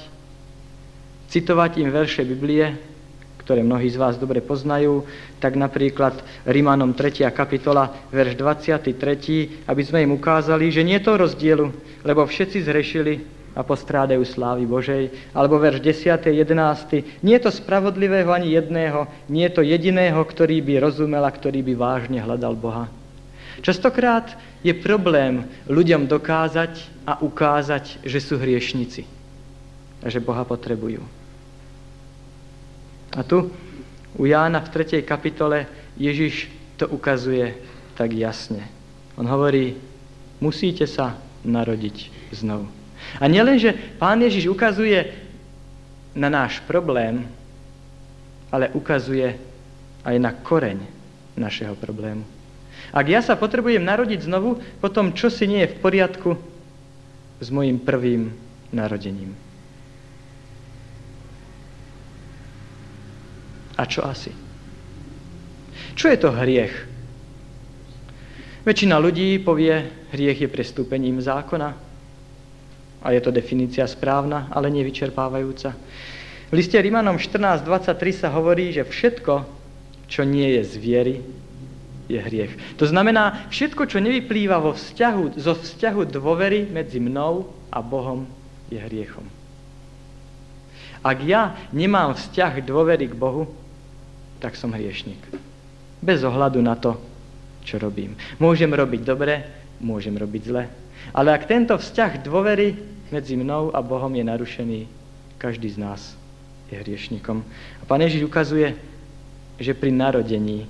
citovať 1.27 1.71
im 1.83 1.89
verše 1.91 2.23
Biblie, 2.23 2.90
ktoré 3.41 3.65
mnohí 3.65 3.89
z 3.89 3.97
vás 3.97 4.21
dobre 4.21 4.39
poznajú, 4.39 5.03
tak 5.41 5.57
napríklad 5.57 6.13
Rimanom 6.45 6.93
3. 6.93 7.25
kapitola, 7.33 7.89
verš 8.13 8.37
23., 8.37 9.65
aby 9.65 9.81
sme 9.81 10.05
im 10.05 10.13
ukázali, 10.13 10.69
že 10.69 10.85
nie 10.85 11.01
je 11.01 11.05
to 11.09 11.17
rozdielu, 11.17 11.67
lebo 12.05 12.21
všetci 12.21 12.61
zrešili 12.61 13.41
a 13.51 13.67
postrádajú 13.67 14.23
slávy 14.23 14.63
Božej. 14.63 15.11
Alebo 15.35 15.59
verš 15.59 15.83
10. 15.83 16.31
11. 16.31 17.25
Nie 17.25 17.35
je 17.41 17.43
to 17.43 17.51
spravodlivého 17.51 18.31
ani 18.31 18.55
jedného, 18.55 19.11
nie 19.27 19.43
je 19.49 19.53
to 19.59 19.61
jediného, 19.65 20.21
ktorý 20.23 20.63
by 20.63 20.79
rozumel 20.79 21.23
a 21.25 21.31
ktorý 21.31 21.59
by 21.65 21.73
vážne 21.75 22.19
hľadal 22.23 22.55
Boha. 22.55 22.87
Častokrát 23.59 24.39
je 24.63 24.71
problém 24.71 25.45
ľuďom 25.67 26.07
dokázať 26.07 27.03
a 27.03 27.19
ukázať, 27.19 28.01
že 28.07 28.23
sú 28.23 28.39
hriešnici 28.39 29.03
a 30.01 30.07
že 30.07 30.23
Boha 30.23 30.47
potrebujú. 30.47 31.20
A 33.15 33.23
tu 33.23 33.51
u 34.15 34.23
Jána 34.23 34.63
v 34.63 34.69
3. 34.71 35.03
kapitole 35.03 35.67
Ježiš 35.99 36.47
to 36.79 36.87
ukazuje 36.87 37.55
tak 37.95 38.15
jasne. 38.15 38.63
On 39.19 39.27
hovorí, 39.27 39.75
musíte 40.39 40.87
sa 40.87 41.19
narodiť 41.43 42.09
znovu. 42.31 42.71
A 43.19 43.27
nielen, 43.27 43.59
že 43.59 43.75
pán 43.99 44.21
Ježiš 44.21 44.47
ukazuje 44.47 45.11
na 46.15 46.31
náš 46.31 46.63
problém, 46.63 47.27
ale 48.51 48.71
ukazuje 48.75 49.35
aj 50.03 50.15
na 50.19 50.31
koreň 50.31 50.79
našeho 51.35 51.75
problému. 51.79 52.23
Ak 52.91 53.07
ja 53.07 53.23
sa 53.23 53.39
potrebujem 53.39 53.83
narodiť 53.83 54.27
znovu, 54.27 54.59
potom 54.83 55.15
čo 55.15 55.31
si 55.31 55.47
nie 55.47 55.63
je 55.63 55.71
v 55.71 55.79
poriadku 55.79 56.35
s 57.39 57.47
mojim 57.47 57.79
prvým 57.79 58.33
narodením. 58.73 59.31
A 63.81 63.89
čo 63.89 64.05
asi? 64.05 64.29
Čo 65.97 66.13
je 66.13 66.17
to 66.21 66.29
hriech? 66.29 66.75
Väčšina 68.61 69.01
ľudí 69.01 69.41
povie, 69.41 69.73
hriech 70.13 70.45
je 70.45 70.49
prestúpením 70.53 71.17
zákona, 71.17 71.89
a 73.01 73.07
je 73.09 73.21
to 73.25 73.33
definícia 73.33 73.89
správna, 73.89 74.53
ale 74.53 74.69
nevyčerpávajúca. 74.69 75.73
V 76.51 76.53
liste 76.53 76.77
Rimanom 76.77 77.17
14.23 77.17 77.97
sa 78.13 78.29
hovorí, 78.29 78.69
že 78.69 78.85
všetko, 78.85 79.33
čo 80.05 80.21
nie 80.21 80.61
je 80.61 80.61
z 80.61 80.73
viery, 80.77 81.15
je 82.05 82.19
hriech. 82.21 82.77
To 82.77 82.85
znamená, 82.85 83.49
všetko, 83.49 83.89
čo 83.89 83.97
nevyplýva 83.97 84.61
vo 84.61 84.77
vzťahu, 84.77 85.41
zo 85.41 85.57
vzťahu 85.57 86.01
dôvery 86.11 86.69
medzi 86.69 87.01
mnou 87.01 87.49
a 87.73 87.81
Bohom, 87.81 88.29
je 88.69 88.77
hriechom. 88.77 89.25
Ak 91.01 91.17
ja 91.25 91.57
nemám 91.73 92.13
vzťah 92.13 92.61
dôvery 92.61 93.09
k 93.09 93.17
Bohu, 93.17 93.49
tak 94.41 94.57
som 94.57 94.73
hriešnik. 94.73 95.21
Bez 96.01 96.25
ohľadu 96.25 96.57
na 96.65 96.73
to, 96.73 96.97
čo 97.61 97.77
robím. 97.77 98.17
Môžem 98.41 98.73
robiť 98.73 99.05
dobre, 99.05 99.45
môžem 99.77 100.17
robiť 100.17 100.41
zle. 100.49 100.65
Ale 101.13 101.29
ak 101.29 101.45
tento 101.45 101.77
vzťah 101.77 102.25
dôvery 102.25 102.73
medzi 103.13 103.37
mnou 103.37 103.69
a 103.69 103.85
Bohom 103.85 104.09
je 104.09 104.25
narušený, 104.25 104.79
každý 105.37 105.69
z 105.69 105.77
nás 105.77 106.17
je 106.73 106.77
hriešnikom. 106.81 107.45
A 107.81 107.83
Pán 107.85 108.01
Ježiš 108.01 108.25
ukazuje, 108.25 108.73
že 109.61 109.77
pri 109.77 109.93
narodení 109.93 110.65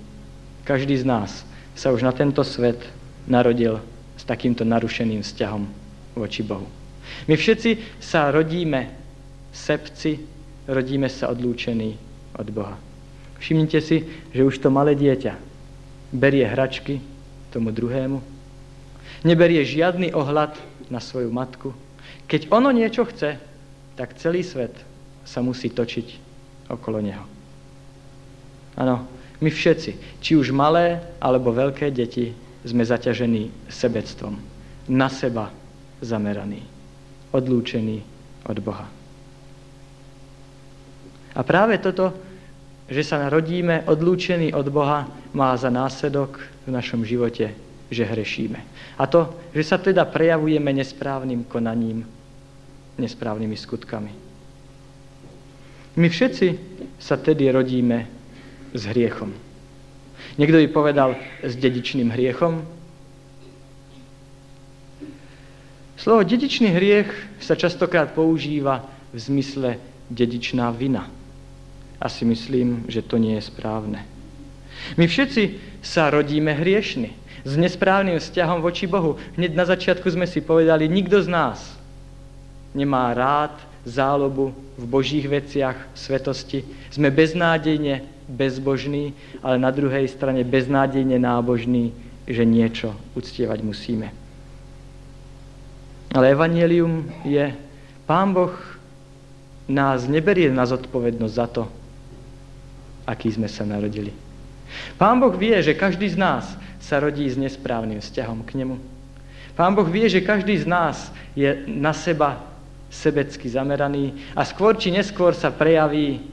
každý 0.67 0.99
z 0.99 1.07
nás 1.07 1.47
sa 1.73 1.95
už 1.95 2.03
na 2.03 2.11
tento 2.11 2.43
svet 2.43 2.79
narodil 3.25 3.79
s 4.19 4.23
takýmto 4.27 4.67
narušeným 4.67 5.23
vzťahom 5.23 5.63
voči 6.19 6.43
Bohu. 6.43 6.67
My 7.25 7.39
všetci 7.39 8.03
sa 8.03 8.29
rodíme 8.29 8.91
sepci, 9.51 10.19
rodíme 10.67 11.07
sa 11.07 11.31
odlúčení 11.31 11.95
od 12.35 12.47
Boha. 12.51 12.90
Všimnite 13.41 13.79
si, 13.81 14.05
že 14.31 14.45
už 14.45 14.61
to 14.61 14.69
malé 14.69 14.93
dieťa 14.93 15.51
berie 16.11 16.43
hračky 16.43 16.99
tomu 17.49 17.71
druhému, 17.71 18.19
neberie 19.23 19.63
žiadny 19.63 20.11
ohľad 20.11 20.55
na 20.91 20.99
svoju 20.99 21.31
matku. 21.31 21.71
Keď 22.27 22.51
ono 22.51 22.71
niečo 22.71 23.07
chce, 23.07 23.39
tak 23.95 24.15
celý 24.19 24.43
svet 24.43 24.75
sa 25.23 25.43
musí 25.43 25.71
točiť 25.71 26.07
okolo 26.71 26.99
neho. 27.03 27.23
Áno, 28.75 29.03
my 29.43 29.49
všetci, 29.51 30.21
či 30.23 30.31
už 30.35 30.55
malé 30.55 31.01
alebo 31.19 31.51
veľké 31.51 31.91
deti, 31.91 32.31
sme 32.61 32.85
zaťažení 32.85 33.49
sebectvom. 33.67 34.37
Na 34.85 35.09
seba 35.09 35.49
zameraní. 35.97 36.61
Odlúčení 37.33 38.05
od 38.45 38.57
Boha. 38.61 38.85
A 41.31 41.41
práve 41.41 41.79
toto, 41.79 42.11
že 42.91 43.07
sa 43.07 43.23
narodíme 43.23 43.87
odlúčení 43.87 44.51
od 44.51 44.67
Boha, 44.67 45.07
má 45.31 45.55
za 45.55 45.71
následok 45.71 46.43
v 46.67 46.75
našom 46.75 47.07
živote, 47.07 47.55
že 47.87 48.03
hrešíme. 48.03 48.59
A 48.99 49.07
to, 49.07 49.31
že 49.55 49.63
sa 49.63 49.79
teda 49.79 50.03
prejavujeme 50.03 50.75
nesprávnym 50.75 51.47
konaním, 51.47 52.03
nesprávnymi 52.99 53.55
skutkami. 53.55 54.11
My 55.95 56.07
všetci 56.11 56.47
sa 56.99 57.15
tedy 57.15 57.47
rodíme 57.47 58.11
s 58.75 58.83
hriechom. 58.83 59.31
Niekto 60.35 60.59
by 60.59 60.67
povedal 60.67 61.15
s 61.43 61.55
dedičným 61.55 62.11
hriechom. 62.11 62.63
Slovo 65.95 66.27
dedičný 66.27 66.75
hriech 66.75 67.07
sa 67.39 67.55
častokrát 67.55 68.11
používa 68.11 68.83
v 69.15 69.17
zmysle 69.19 69.79
dedičná 70.11 70.71
vina. 70.75 71.20
A 72.01 72.09
si 72.09 72.25
myslím, 72.25 72.89
že 72.89 73.05
to 73.05 73.21
nie 73.21 73.37
je 73.37 73.45
správne. 73.45 74.01
My 74.97 75.05
všetci 75.05 75.61
sa 75.85 76.09
rodíme 76.09 76.49
hriešni, 76.57 77.13
s 77.45 77.53
nesprávnym 77.57 78.17
vzťahom 78.17 78.61
voči 78.61 78.85
Bohu. 78.89 79.17
Hneď 79.37 79.53
na 79.53 79.65
začiatku 79.65 80.09
sme 80.09 80.25
si 80.25 80.41
povedali, 80.41 80.89
nikto 80.89 81.21
z 81.21 81.29
nás 81.29 81.77
nemá 82.73 83.13
rád 83.13 83.53
zálobu 83.85 84.53
v 84.77 84.83
božích 84.85 85.25
veciach, 85.25 85.77
svetosti. 85.97 86.61
Sme 86.93 87.09
beznádejne 87.09 88.05
bezbožní, 88.29 89.13
ale 89.41 89.57
na 89.57 89.73
druhej 89.73 90.05
strane 90.07 90.45
beznádejne 90.45 91.17
nábožní, 91.17 91.91
že 92.29 92.45
niečo 92.45 92.93
uctievať 93.17 93.59
musíme. 93.65 94.13
Ale 96.13 96.31
evanelium 96.31 97.09
je, 97.25 97.55
Pán 98.05 98.35
Boh 98.35 98.53
nás 99.65 100.05
neberie 100.05 100.51
na 100.51 100.67
zodpovednosť 100.67 101.33
za 101.33 101.47
to, 101.47 101.63
aký 103.05 103.33
sme 103.33 103.49
sa 103.49 103.65
narodili. 103.65 104.13
Pán 104.95 105.19
Boh 105.19 105.33
vie, 105.35 105.57
že 105.59 105.75
každý 105.75 106.07
z 106.07 106.17
nás 106.17 106.45
sa 106.79 106.99
rodí 106.99 107.27
s 107.27 107.35
nesprávnym 107.35 107.99
vzťahom 107.99 108.43
k 108.47 108.63
nemu. 108.63 108.79
Pán 109.53 109.75
Boh 109.75 109.87
vie, 109.87 110.07
že 110.07 110.23
každý 110.23 110.57
z 110.57 110.65
nás 110.65 111.11
je 111.35 111.67
na 111.67 111.91
seba 111.91 112.39
sebecky 112.91 113.47
zameraný 113.47 114.15
a 114.35 114.43
skôr 114.43 114.75
či 114.75 114.91
neskôr 114.91 115.31
sa 115.31 115.51
prejaví 115.51 116.23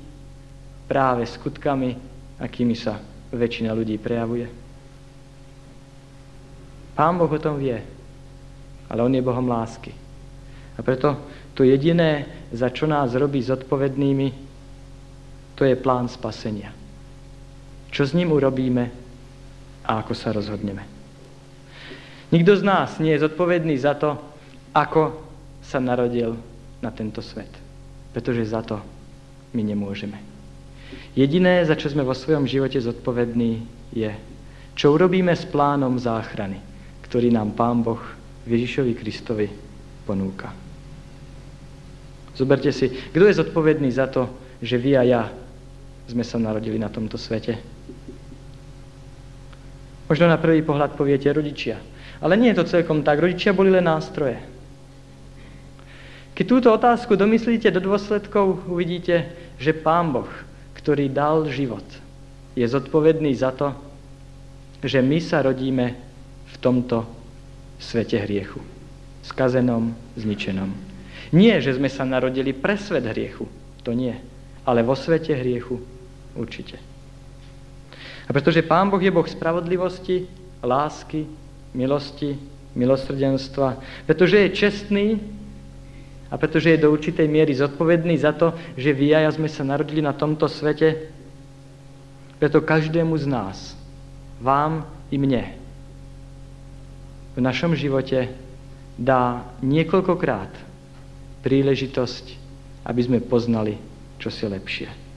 práve 0.91 1.27
skutkami, 1.27 1.95
akými 2.39 2.75
sa 2.75 2.99
väčšina 3.31 3.71
ľudí 3.75 3.99
prejavuje. 3.99 4.49
Pán 6.99 7.15
Boh 7.15 7.31
o 7.31 7.39
tom 7.39 7.63
vie, 7.63 7.79
ale 8.91 9.01
On 9.05 9.13
je 9.13 9.23
Bohom 9.23 9.47
lásky. 9.47 9.95
A 10.75 10.83
preto 10.83 11.15
to 11.55 11.63
jediné, 11.63 12.27
za 12.51 12.71
čo 12.71 12.87
nás 12.87 13.15
robí 13.15 13.43
zodpovednými, 13.43 14.48
to 15.59 15.67
je 15.67 15.75
plán 15.75 16.07
spasenia. 16.07 16.71
Čo 17.91 18.07
s 18.07 18.15
ním 18.15 18.31
urobíme 18.31 18.95
a 19.83 19.99
ako 19.99 20.15
sa 20.15 20.31
rozhodneme. 20.31 20.87
Nikto 22.31 22.55
z 22.55 22.63
nás 22.63 23.03
nie 23.03 23.11
je 23.19 23.27
zodpovedný 23.27 23.75
za 23.75 23.99
to, 23.99 24.15
ako 24.71 25.19
sa 25.59 25.83
narodil 25.83 26.39
na 26.79 26.95
tento 26.95 27.19
svet. 27.19 27.51
Pretože 28.15 28.55
za 28.55 28.63
to 28.63 28.79
my 29.51 29.67
nemôžeme. 29.67 30.15
Jediné, 31.19 31.67
za 31.67 31.75
čo 31.75 31.91
sme 31.91 32.07
vo 32.07 32.15
svojom 32.15 32.47
živote 32.47 32.79
zodpovední, 32.79 33.67
je, 33.91 34.15
čo 34.79 34.95
urobíme 34.95 35.35
s 35.35 35.43
plánom 35.43 35.99
záchrany, 35.99 36.63
ktorý 37.03 37.35
nám 37.35 37.59
Pán 37.59 37.83
Boh 37.83 38.01
Ježišovi 38.47 38.95
Kristovi 38.95 39.51
ponúka. 40.07 40.55
Zoberte 42.39 42.71
si, 42.71 42.87
kto 43.11 43.27
je 43.27 43.41
zodpovedný 43.43 43.91
za 43.91 44.07
to, 44.07 44.31
že 44.63 44.79
vy 44.79 44.95
a 44.95 45.03
ja 45.03 45.23
sme 46.09 46.25
sa 46.25 46.41
narodili 46.41 46.81
na 46.81 46.89
tomto 46.89 47.21
svete. 47.21 47.61
Možno 50.09 50.25
na 50.25 50.41
prvý 50.41 50.65
pohľad 50.65 50.97
poviete 50.97 51.29
rodičia. 51.29 51.77
Ale 52.25 52.35
nie 52.35 52.51
je 52.51 52.65
to 52.65 52.71
celkom 52.81 53.05
tak. 53.05 53.21
Rodičia 53.21 53.53
boli 53.53 53.69
len 53.69 53.85
nástroje. 53.85 54.41
Keď 56.33 56.45
túto 56.49 56.69
otázku 56.73 57.13
domyslíte 57.15 57.69
do 57.69 57.85
dôsledkov, 57.85 58.67
uvidíte, 58.73 59.29
že 59.61 59.77
Pán 59.77 60.11
Boh 60.11 60.31
ktorý 60.89 61.13
dal 61.13 61.45
život, 61.51 61.85
je 62.57 62.63
zodpovedný 62.65 63.35
za 63.37 63.53
to, 63.53 63.77
že 64.81 65.03
my 65.03 65.19
sa 65.19 65.45
rodíme 65.45 65.93
v 66.49 66.57
tomto 66.63 67.03
svete 67.83 68.17
hriechu. 68.23 68.63
Skazenom, 69.27 69.93
zničenom. 70.17 70.71
Nie, 71.35 71.61
že 71.61 71.77
sme 71.77 71.93
sa 71.93 72.09
narodili 72.09 72.55
pre 72.57 72.79
svet 72.81 73.05
hriechu. 73.05 73.45
To 73.85 73.93
nie. 73.93 74.17
Ale 74.65 74.81
vo 74.81 74.97
svete 74.97 75.37
hriechu 75.37 75.83
určite. 76.39 76.79
A 78.29 78.31
pretože 78.31 78.63
Pán 78.63 78.87
Boh 78.87 79.03
je 79.03 79.11
Boh 79.11 79.27
spravodlivosti, 79.27 80.31
lásky, 80.63 81.27
milosti, 81.75 82.39
milosrdenstva, 82.79 83.83
pretože 84.07 84.39
je 84.39 84.49
čestný, 84.55 85.07
a 86.29 86.37
pretože 86.37 86.71
je 86.71 86.85
do 86.85 86.93
určitej 86.93 87.25
miery 87.25 87.57
zodpovedný 87.57 88.15
za 88.21 88.37
to, 88.37 88.53
že 88.77 88.93
vy 88.93 89.17
a 89.17 89.25
ja 89.25 89.31
sme 89.33 89.49
sa 89.49 89.65
narodili 89.65 90.05
na 90.05 90.13
tomto 90.13 90.45
svete, 90.45 91.09
preto 92.37 92.61
každému 92.61 93.17
z 93.17 93.27
nás, 93.27 93.75
vám 94.39 94.87
i 95.11 95.17
mne, 95.17 95.57
v 97.35 97.41
našom 97.41 97.73
živote 97.75 98.29
dá 98.99 99.47
niekoľkokrát 99.63 100.51
príležitosť, 101.43 102.35
aby 102.83 103.01
sme 103.03 103.19
poznali, 103.23 103.79
čo 104.19 104.29
si 104.29 104.45
lepšie. 104.45 105.08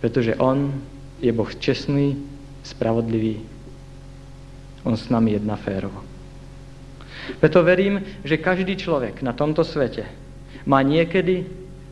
Pretože 0.00 0.36
On 0.40 0.72
je 1.20 1.32
Boh 1.32 1.48
čestný, 1.60 2.16
spravodlivý. 2.64 3.40
On 4.84 4.96
s 4.96 5.12
nami 5.12 5.36
jedná 5.36 5.56
férovo. 5.60 6.00
Preto 7.36 7.60
verím, 7.60 8.00
že 8.24 8.40
každý 8.40 8.76
človek 8.80 9.20
na 9.20 9.36
tomto 9.36 9.60
svete 9.60 10.08
má 10.64 10.80
niekedy 10.80 11.44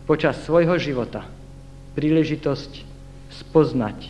počas 0.09 0.40
svojho 0.44 0.81
života 0.81 1.29
príležitosť 1.92 2.73
spoznať 3.29 4.09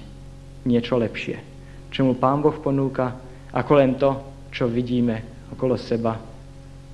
niečo 0.62 0.94
lepšie, 0.94 1.42
čo 1.90 2.06
mu 2.06 2.14
Pán 2.14 2.38
Boh 2.38 2.54
ponúka, 2.54 3.18
ako 3.50 3.72
len 3.74 3.98
to, 3.98 4.14
čo 4.54 4.70
vidíme 4.70 5.24
okolo 5.50 5.74
seba 5.74 6.20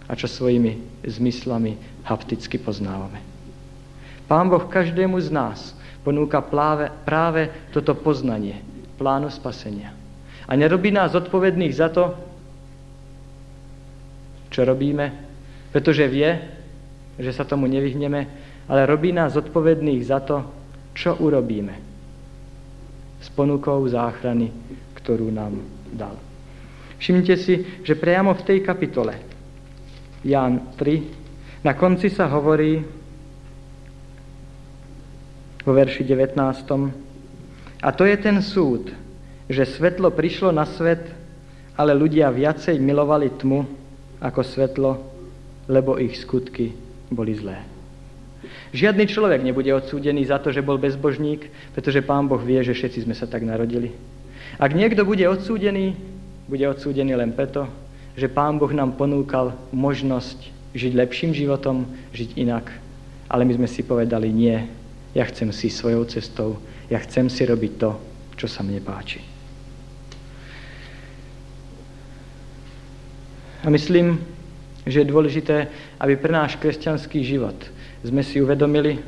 a 0.09 0.13
čo 0.17 0.25
svojimi 0.29 1.05
zmyslami 1.05 1.77
hapticky 2.05 2.57
poznávame. 2.57 3.21
Pán 4.25 4.49
Boh 4.49 4.65
každému 4.65 5.21
z 5.21 5.29
nás 5.29 5.77
ponúka 6.05 6.45
práve, 6.45 6.93
práve 7.03 7.73
toto 7.73 7.97
poznanie 7.97 8.61
plánu 9.01 9.33
spasenia. 9.33 9.97
A 10.45 10.53
nerobí 10.55 10.93
nás 10.93 11.17
odpovedných 11.17 11.73
za 11.73 11.89
to, 11.89 12.13
čo 14.53 14.63
robíme, 14.63 15.11
pretože 15.73 16.07
vie, 16.07 16.31
že 17.19 17.33
sa 17.33 17.49
tomu 17.49 17.67
nevyhneme, 17.67 18.21
ale 18.69 18.87
robí 18.87 19.11
nás 19.11 19.35
zodpovedných 19.35 20.03
za 20.05 20.23
to, 20.23 20.47
čo 20.95 21.19
urobíme 21.19 21.75
s 23.19 23.29
ponukou 23.33 23.83
záchrany, 23.89 24.53
ktorú 25.01 25.33
nám 25.33 25.59
dal. 25.91 26.15
Všimnite 27.01 27.35
si, 27.41 27.83
že 27.83 27.99
priamo 27.99 28.37
v 28.37 28.47
tej 28.47 28.59
kapitole 28.63 29.19
Ján 30.25 30.73
3 30.79 31.65
na 31.65 31.77
konci 31.77 32.09
sa 32.09 32.29
hovorí 32.29 32.81
vo 35.65 35.73
verši 35.73 36.05
19. 36.05 36.37
A 37.85 37.89
to 37.93 38.05
je 38.05 38.17
ten 38.21 38.41
súd, 38.45 38.93
že 39.49 39.69
svetlo 39.69 40.13
prišlo 40.13 40.53
na 40.53 40.65
svet, 40.69 41.05
ale 41.75 41.97
ľudia 41.97 42.31
viacej 42.31 42.79
milovali 42.81 43.33
tmu 43.35 43.67
ako 44.21 44.41
svetlo, 44.41 44.91
lebo 45.69 45.99
ich 45.99 46.21
skutky 46.21 46.73
boli 47.13 47.35
zlé. 47.37 47.61
Žiadny 48.75 49.07
človek 49.09 49.41
nebude 49.41 49.73
odsúdený 49.73 50.29
za 50.29 50.37
to, 50.43 50.53
že 50.53 50.65
bol 50.65 50.77
bezbožník, 50.77 51.49
pretože 51.73 52.05
Pán 52.05 52.29
Boh 52.29 52.41
vie, 52.43 52.61
že 52.61 52.77
všetci 52.77 53.09
sme 53.09 53.17
sa 53.17 53.25
tak 53.25 53.47
narodili. 53.47 53.95
Ak 54.61 54.77
niekto 54.77 55.07
bude 55.07 55.25
odsúdený, 55.25 55.97
bude 56.47 56.65
odsúdený 56.69 57.17
len 57.17 57.33
preto, 57.33 57.67
že 58.15 58.31
Pán 58.31 58.61
Boh 58.61 58.71
nám 58.71 58.95
ponúkal 58.95 59.57
možnosť 59.73 60.53
žiť 60.75 60.93
lepším 60.95 61.33
životom, 61.33 61.87
žiť 62.13 62.37
inak. 62.39 62.67
Ale 63.31 63.47
my 63.47 63.63
sme 63.63 63.69
si 63.71 63.87
povedali, 63.87 64.29
nie, 64.31 64.69
ja 65.15 65.25
chcem 65.31 65.55
si 65.55 65.71
svojou 65.71 66.05
cestou, 66.11 66.59
ja 66.91 66.99
chcem 66.99 67.31
si 67.31 67.47
robiť 67.47 67.73
to, 67.79 67.91
čo 68.35 68.47
sa 68.51 68.67
mne 68.67 68.83
páči. 68.83 69.23
A 73.65 73.73
myslím, 73.73 74.21
že 74.85 75.01
je 75.01 75.09
dôležité, 75.09 75.57
aby 75.97 76.21
pre 76.21 76.29
náš 76.29 76.61
kresťanský 76.61 77.25
život 77.25 77.57
sme 78.05 78.21
si 78.21 78.43
uvedomili, 78.43 79.01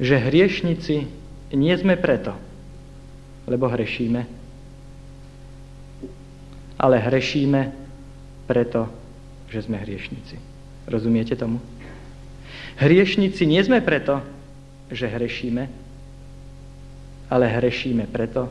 že 0.00 0.16
hriešnici 0.16 1.04
nie 1.52 1.74
sme 1.76 2.00
preto, 2.00 2.32
lebo 3.44 3.68
hrešíme, 3.68 4.24
ale 6.80 6.96
hrešíme 6.96 7.60
preto, 8.48 8.88
že 9.52 9.68
sme 9.68 9.76
hriešnici. 9.82 10.40
Rozumiete 10.88 11.36
tomu? 11.36 11.60
Hriešnici 12.78 13.42
nie 13.42 13.58
sme 13.58 13.82
preto, 13.82 14.22
že 14.94 15.10
hrešíme, 15.10 15.66
ale 17.28 17.44
hrešíme 17.50 18.06
preto, 18.06 18.46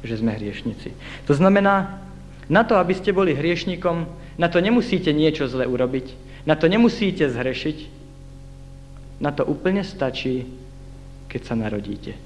že 0.00 0.18
sme 0.18 0.34
hriešnici. 0.34 0.96
To 1.28 1.36
znamená, 1.36 2.00
na 2.48 2.64
to, 2.64 2.80
aby 2.80 2.96
ste 2.96 3.12
boli 3.14 3.36
hriešnikom, 3.36 4.08
na 4.40 4.48
to 4.48 4.58
nemusíte 4.58 5.12
niečo 5.12 5.46
zle 5.46 5.68
urobiť, 5.68 6.16
na 6.48 6.56
to 6.56 6.66
nemusíte 6.66 7.28
zhrešiť, 7.28 7.78
na 9.22 9.30
to 9.30 9.46
úplne 9.46 9.84
stačí, 9.86 10.48
keď 11.28 11.40
sa 11.44 11.54
narodíte. 11.54 12.16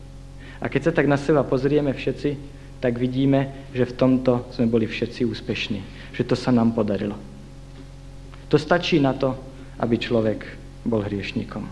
A 0.62 0.72
keď 0.72 0.88
sa 0.88 0.92
tak 0.96 1.04
na 1.10 1.20
seba 1.20 1.44
pozrieme 1.44 1.92
všetci, 1.92 2.56
tak 2.80 2.96
vidíme, 2.96 3.68
že 3.76 3.84
v 3.84 3.96
tomto 3.98 4.48
sme 4.54 4.70
boli 4.70 4.88
všetci 4.88 5.28
úspešní. 5.28 5.80
Že 6.16 6.22
to 6.32 6.36
sa 6.38 6.48
nám 6.48 6.72
podarilo. 6.72 7.18
To 8.48 8.56
stačí 8.56 8.96
na 8.96 9.12
to, 9.12 9.36
aby 9.76 10.00
človek 10.00 10.65
bol 10.86 11.02
hriešnikom. 11.04 11.66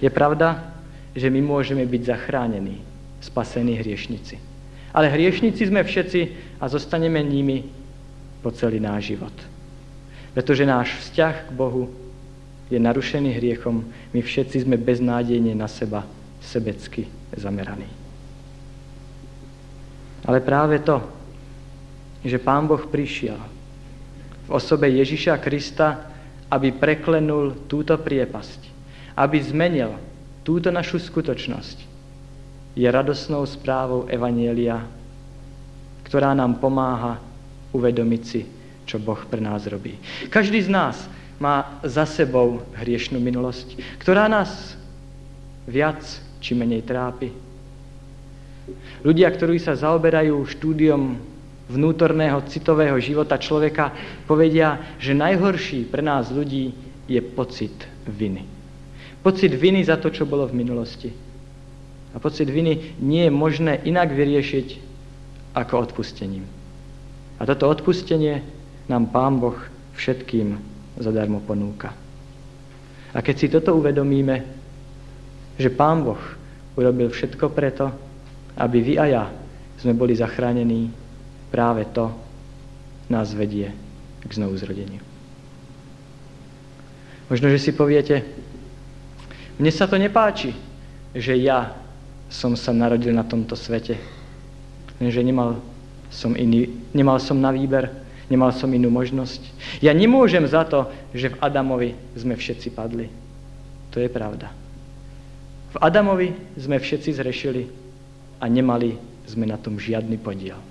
Je 0.00 0.10
pravda, 0.12 0.70
že 1.16 1.26
my 1.32 1.40
môžeme 1.42 1.82
byť 1.84 2.02
zachránení, 2.06 2.80
spasení 3.20 3.76
hriešnici. 3.80 4.38
Ale 4.90 5.10
hriešnici 5.10 5.66
sme 5.66 5.82
všetci 5.82 6.20
a 6.58 6.64
zostaneme 6.66 7.22
nimi 7.22 7.66
po 8.42 8.50
celý 8.50 8.78
náš 8.82 9.14
život. 9.14 9.34
Pretože 10.34 10.66
náš 10.66 10.94
vzťah 11.02 11.50
k 11.50 11.54
Bohu 11.54 11.90
je 12.70 12.78
narušený 12.78 13.34
hriechom. 13.34 13.82
My 14.14 14.20
všetci 14.22 14.62
sme 14.66 14.78
beznádejne 14.78 15.54
na 15.58 15.66
seba 15.66 16.06
sebecky 16.38 17.06
zameraní. 17.34 17.86
Ale 20.24 20.38
práve 20.40 20.78
to, 20.78 21.02
že 22.22 22.38
Pán 22.38 22.68
Boh 22.68 22.80
prišiel 22.86 23.40
v 24.46 24.50
osobe 24.50 24.90
Ježiša 24.90 25.40
Krista, 25.40 26.09
aby 26.50 26.74
preklenul 26.74 27.54
túto 27.70 27.94
priepasť, 27.94 28.60
aby 29.14 29.38
zmenil 29.38 29.94
túto 30.42 30.74
našu 30.74 30.98
skutočnosť, 30.98 31.86
je 32.74 32.86
radosnou 32.86 33.46
správou 33.46 34.06
Evanielia, 34.10 34.82
ktorá 36.06 36.34
nám 36.34 36.58
pomáha 36.58 37.22
uvedomiť 37.70 38.22
si, 38.26 38.42
čo 38.82 38.98
Boh 38.98 39.18
pre 39.30 39.38
nás 39.38 39.62
robí. 39.70 39.94
Každý 40.26 40.66
z 40.66 40.70
nás 40.70 41.06
má 41.38 41.78
za 41.86 42.02
sebou 42.04 42.66
hriešnú 42.74 43.22
minulosť, 43.22 43.78
ktorá 44.02 44.26
nás 44.26 44.74
viac 45.70 46.02
či 46.42 46.52
menej 46.58 46.82
trápi. 46.82 47.30
Ľudia, 49.06 49.30
ktorí 49.30 49.56
sa 49.62 49.78
zaoberajú 49.78 50.34
štúdiom 50.46 51.16
vnútorného 51.70 52.42
citového 52.50 52.98
života 52.98 53.38
človeka, 53.38 53.94
povedia, 54.26 54.98
že 54.98 55.14
najhorší 55.14 55.86
pre 55.86 56.02
nás 56.02 56.34
ľudí 56.34 56.74
je 57.06 57.22
pocit 57.22 57.72
viny. 58.10 58.42
Pocit 59.22 59.54
viny 59.54 59.86
za 59.86 59.96
to, 60.02 60.10
čo 60.10 60.26
bolo 60.26 60.50
v 60.50 60.58
minulosti. 60.58 61.10
A 62.10 62.18
pocit 62.18 62.50
viny 62.50 62.98
nie 62.98 63.30
je 63.30 63.32
možné 63.32 63.86
inak 63.86 64.10
vyriešiť 64.10 64.68
ako 65.54 65.90
odpustením. 65.90 66.42
A 67.38 67.46
toto 67.46 67.70
odpustenie 67.70 68.42
nám 68.90 69.14
Pán 69.14 69.38
Boh 69.38 69.56
všetkým 69.94 70.58
zadarmo 70.98 71.38
ponúka. 71.40 71.94
A 73.14 73.18
keď 73.22 73.34
si 73.38 73.46
toto 73.46 73.78
uvedomíme, 73.78 74.42
že 75.58 75.70
Pán 75.70 76.02
Boh 76.02 76.20
urobil 76.74 77.10
všetko 77.10 77.50
preto, 77.54 77.90
aby 78.58 78.78
vy 78.82 78.94
a 78.98 79.04
ja 79.06 79.24
sme 79.80 79.96
boli 79.96 80.12
zachránení, 80.12 80.92
práve 81.50 81.84
to 81.90 82.14
nás 83.10 83.34
vedie 83.34 83.74
k 84.22 84.30
znovuzrodeniu. 84.30 85.02
Možno, 87.30 87.46
že 87.50 87.62
si 87.62 87.70
poviete, 87.70 88.26
mne 89.58 89.70
sa 89.70 89.86
to 89.86 89.98
nepáči, 89.98 90.54
že 91.14 91.34
ja 91.38 91.74
som 92.30 92.54
sa 92.54 92.70
narodil 92.70 93.14
na 93.14 93.26
tomto 93.26 93.58
svete, 93.58 93.98
že 94.98 95.22
nemal 95.22 95.58
som, 96.10 96.34
iný, 96.34 96.70
nemal 96.94 97.18
som 97.22 97.38
na 97.38 97.54
výber, 97.54 97.90
Nemal 98.30 98.54
som 98.54 98.70
inú 98.70 98.94
možnosť. 98.94 99.42
Ja 99.82 99.90
nemôžem 99.90 100.46
za 100.46 100.62
to, 100.62 100.86
že 101.10 101.34
v 101.34 101.40
Adamovi 101.42 101.98
sme 102.14 102.38
všetci 102.38 102.70
padli. 102.70 103.10
To 103.90 103.98
je 103.98 104.06
pravda. 104.06 104.54
V 105.74 105.76
Adamovi 105.82 106.30
sme 106.54 106.78
všetci 106.78 107.10
zrešili 107.10 107.66
a 108.38 108.46
nemali 108.46 108.94
sme 109.26 109.50
na 109.50 109.58
tom 109.58 109.82
žiadny 109.82 110.14
podiel. 110.22 110.62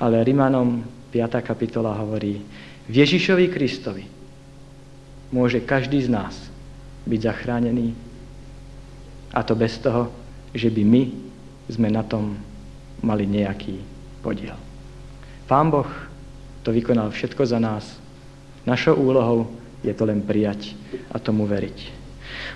Ale 0.00 0.24
Rimanom 0.24 0.80
5. 1.12 1.44
kapitola 1.44 1.92
hovorí, 2.00 2.40
v 2.88 2.94
Ježišovi 3.04 3.52
Kristovi 3.52 4.08
môže 5.28 5.60
každý 5.60 6.00
z 6.00 6.08
nás 6.08 6.34
byť 7.04 7.20
zachránený 7.20 7.92
a 9.30 9.44
to 9.44 9.52
bez 9.52 9.76
toho, 9.76 10.08
že 10.56 10.72
by 10.72 10.82
my 10.82 11.02
sme 11.68 11.92
na 11.92 12.00
tom 12.00 12.40
mali 13.04 13.28
nejaký 13.28 13.76
podiel. 14.24 14.56
Pán 15.44 15.68
Boh 15.68 15.88
to 16.64 16.72
vykonal 16.72 17.12
všetko 17.12 17.44
za 17.44 17.60
nás. 17.60 17.84
Našou 18.64 18.96
úlohou 18.96 19.52
je 19.84 19.92
to 19.92 20.08
len 20.08 20.24
prijať 20.24 20.72
a 21.12 21.20
tomu 21.20 21.44
veriť. 21.44 22.00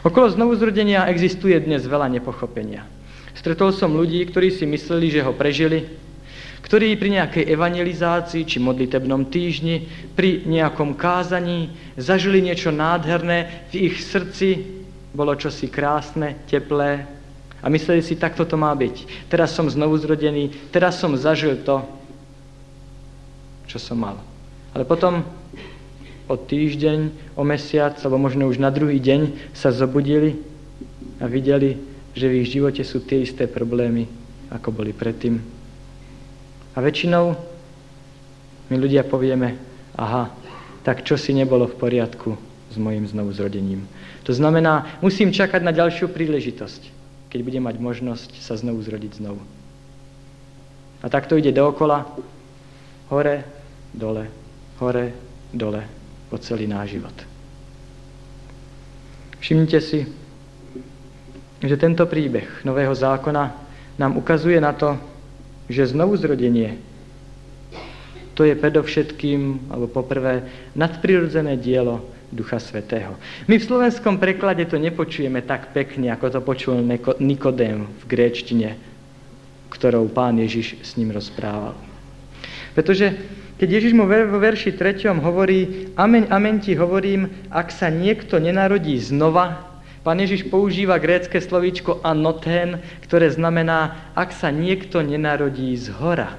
Okolo 0.01 0.33
znovuzrodenia 0.33 1.09
existuje 1.13 1.57
dnes 1.61 1.85
veľa 1.85 2.09
nepochopenia. 2.09 2.89
Stretol 3.37 3.73
som 3.73 3.93
ľudí, 3.93 4.25
ktorí 4.29 4.49
si 4.49 4.65
mysleli, 4.69 5.13
že 5.13 5.25
ho 5.25 5.33
prežili, 5.33 6.04
ktorí 6.65 6.97
pri 6.97 7.21
nejakej 7.21 7.45
evangelizácii 7.45 8.49
či 8.49 8.57
modlitebnom 8.57 9.29
týždni, 9.29 9.85
pri 10.17 10.49
nejakom 10.49 10.97
kázaní 10.97 11.77
zažili 12.01 12.41
niečo 12.41 12.73
nádherné, 12.73 13.69
v 13.69 13.93
ich 13.93 14.01
srdci 14.01 14.65
bolo 15.13 15.37
čosi 15.37 15.69
krásne, 15.69 16.41
teplé 16.49 17.05
a 17.61 17.69
mysleli 17.69 18.01
si, 18.01 18.17
takto 18.17 18.49
to 18.49 18.57
má 18.57 18.73
byť. 18.73 19.29
Teraz 19.29 19.53
som 19.53 19.69
znovu 19.69 20.01
zrodený, 20.01 20.73
teraz 20.73 20.97
som 20.97 21.13
zažil 21.21 21.61
to, 21.61 21.85
čo 23.69 23.77
som 23.77 24.01
mal. 24.01 24.17
Ale 24.73 24.89
potom 24.89 25.21
o 26.25 26.35
týždeň, 26.35 27.13
o 27.37 27.45
mesiac, 27.45 28.01
alebo 28.01 28.17
možno 28.17 28.49
už 28.49 28.57
na 28.57 28.73
druhý 28.73 28.97
deň 28.97 29.53
sa 29.53 29.69
zobudili 29.69 30.41
a 31.21 31.29
videli, 31.29 31.77
že 32.17 32.25
v 32.25 32.41
ich 32.41 32.57
živote 32.57 32.81
sú 32.81 33.05
tie 33.05 33.21
isté 33.21 33.45
problémy, 33.45 34.09
ako 34.49 34.73
boli 34.73 34.97
predtým. 34.97 35.54
A 36.75 36.79
väčšinou 36.83 37.39
my 38.71 38.77
ľudia 38.77 39.07
povieme, 39.07 39.55
aha, 39.95 40.35
tak 40.83 41.07
čo 41.07 41.15
si 41.15 41.31
nebolo 41.31 41.71
v 41.71 41.79
poriadku 41.79 42.35
s 42.73 42.77
mojim 42.77 43.07
znovuzrodením. 43.07 43.87
To 44.27 44.35
znamená, 44.35 44.99
musím 44.99 45.31
čakať 45.31 45.63
na 45.63 45.71
ďalšiu 45.71 46.11
príležitosť, 46.11 46.83
keď 47.31 47.41
budem 47.47 47.63
mať 47.63 47.77
možnosť 47.79 48.31
sa 48.43 48.59
znovu 48.59 48.83
zrodiť 48.83 49.23
znovu. 49.23 49.41
A 51.05 51.07
tak 51.13 51.29
to 51.29 51.37
ide 51.37 51.53
dookola, 51.53 52.09
hore, 53.13 53.45
dole, 53.93 54.27
hore, 54.81 55.13
dole, 55.53 55.83
po 56.33 56.41
celý 56.41 56.67
náš 56.67 56.99
život. 56.99 57.15
Všimnite 59.45 59.79
si, 59.85 60.09
že 61.61 61.77
tento 61.77 62.09
príbeh 62.09 62.65
Nového 62.65 62.97
zákona 62.97 63.53
nám 64.01 64.17
ukazuje 64.17 64.57
na 64.57 64.73
to, 64.73 64.97
že 65.69 65.91
znovu 65.91 66.17
zrodenie 66.17 66.81
to 68.35 68.43
je 68.43 68.59
predovšetkým, 68.59 69.71
alebo 69.71 69.87
poprvé, 69.87 70.43
nadprirodzené 70.75 71.55
dielo 71.55 72.03
Ducha 72.35 72.59
Svetého. 72.59 73.15
My 73.47 73.63
v 73.63 73.67
slovenskom 73.67 74.19
preklade 74.19 74.67
to 74.67 74.75
nepočujeme 74.75 75.39
tak 75.47 75.71
pekne, 75.71 76.11
ako 76.11 76.35
to 76.35 76.41
počul 76.43 76.83
Nikodém 77.23 77.87
v 77.87 78.05
gréčtine, 78.11 78.75
ktorou 79.71 80.11
pán 80.11 80.35
Ježiš 80.43 80.83
s 80.83 80.99
ním 80.99 81.15
rozprával. 81.15 81.79
Pretože 82.75 83.15
keď 83.55 83.69
Ježiš 83.71 83.95
mu 83.95 84.03
vo 84.11 84.39
verši 84.43 84.75
3. 84.75 85.15
hovorí, 85.23 85.95
amen, 85.95 86.27
amen 86.35 86.59
ti 86.59 86.75
hovorím, 86.75 87.31
ak 87.55 87.71
sa 87.71 87.87
niekto 87.87 88.43
nenarodí 88.43 88.99
znova, 88.99 89.74
pán 90.05 90.21
Ježiš 90.21 90.47
používa 90.53 91.01
grécke 91.01 91.41
slovíčko 91.41 92.05
anoten, 92.05 92.79
ktoré 93.09 93.33
znamená, 93.33 94.13
ak 94.13 94.37
sa 94.37 94.53
niekto 94.53 95.01
nenarodí 95.01 95.73
z 95.75 95.91
hora. 95.97 96.37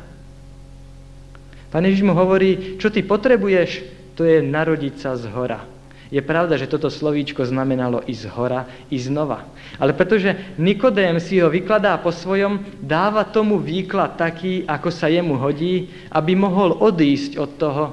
Pán 1.73 1.83
Ježiš 1.83 2.07
mu 2.07 2.13
hovorí, 2.15 2.79
čo 2.79 2.93
ty 2.93 3.03
potrebuješ, 3.03 3.83
to 4.15 4.23
je 4.23 4.39
narodiť 4.39 4.95
sa 4.95 5.19
z 5.19 5.27
hora. 5.33 5.75
Je 6.13 6.21
pravda, 6.21 6.55
že 6.55 6.69
toto 6.69 6.87
slovíčko 6.87 7.43
znamenalo 7.43 8.05
i 8.05 8.13
z 8.13 8.29
hora, 8.31 8.69
i 8.93 9.01
znova. 9.01 9.43
Ale 9.81 9.91
pretože 9.91 10.55
Nikodém 10.61 11.17
si 11.19 11.41
ho 11.41 11.49
vykladá 11.49 11.97
po 11.97 12.13
svojom, 12.13 12.61
dáva 12.79 13.25
tomu 13.25 13.57
výklad 13.57 14.15
taký, 14.15 14.63
ako 14.69 14.93
sa 14.93 15.09
jemu 15.09 15.35
hodí, 15.35 15.89
aby 16.13 16.37
mohol 16.37 16.77
odísť 16.77 17.31
od 17.41 17.51
toho, 17.57 17.85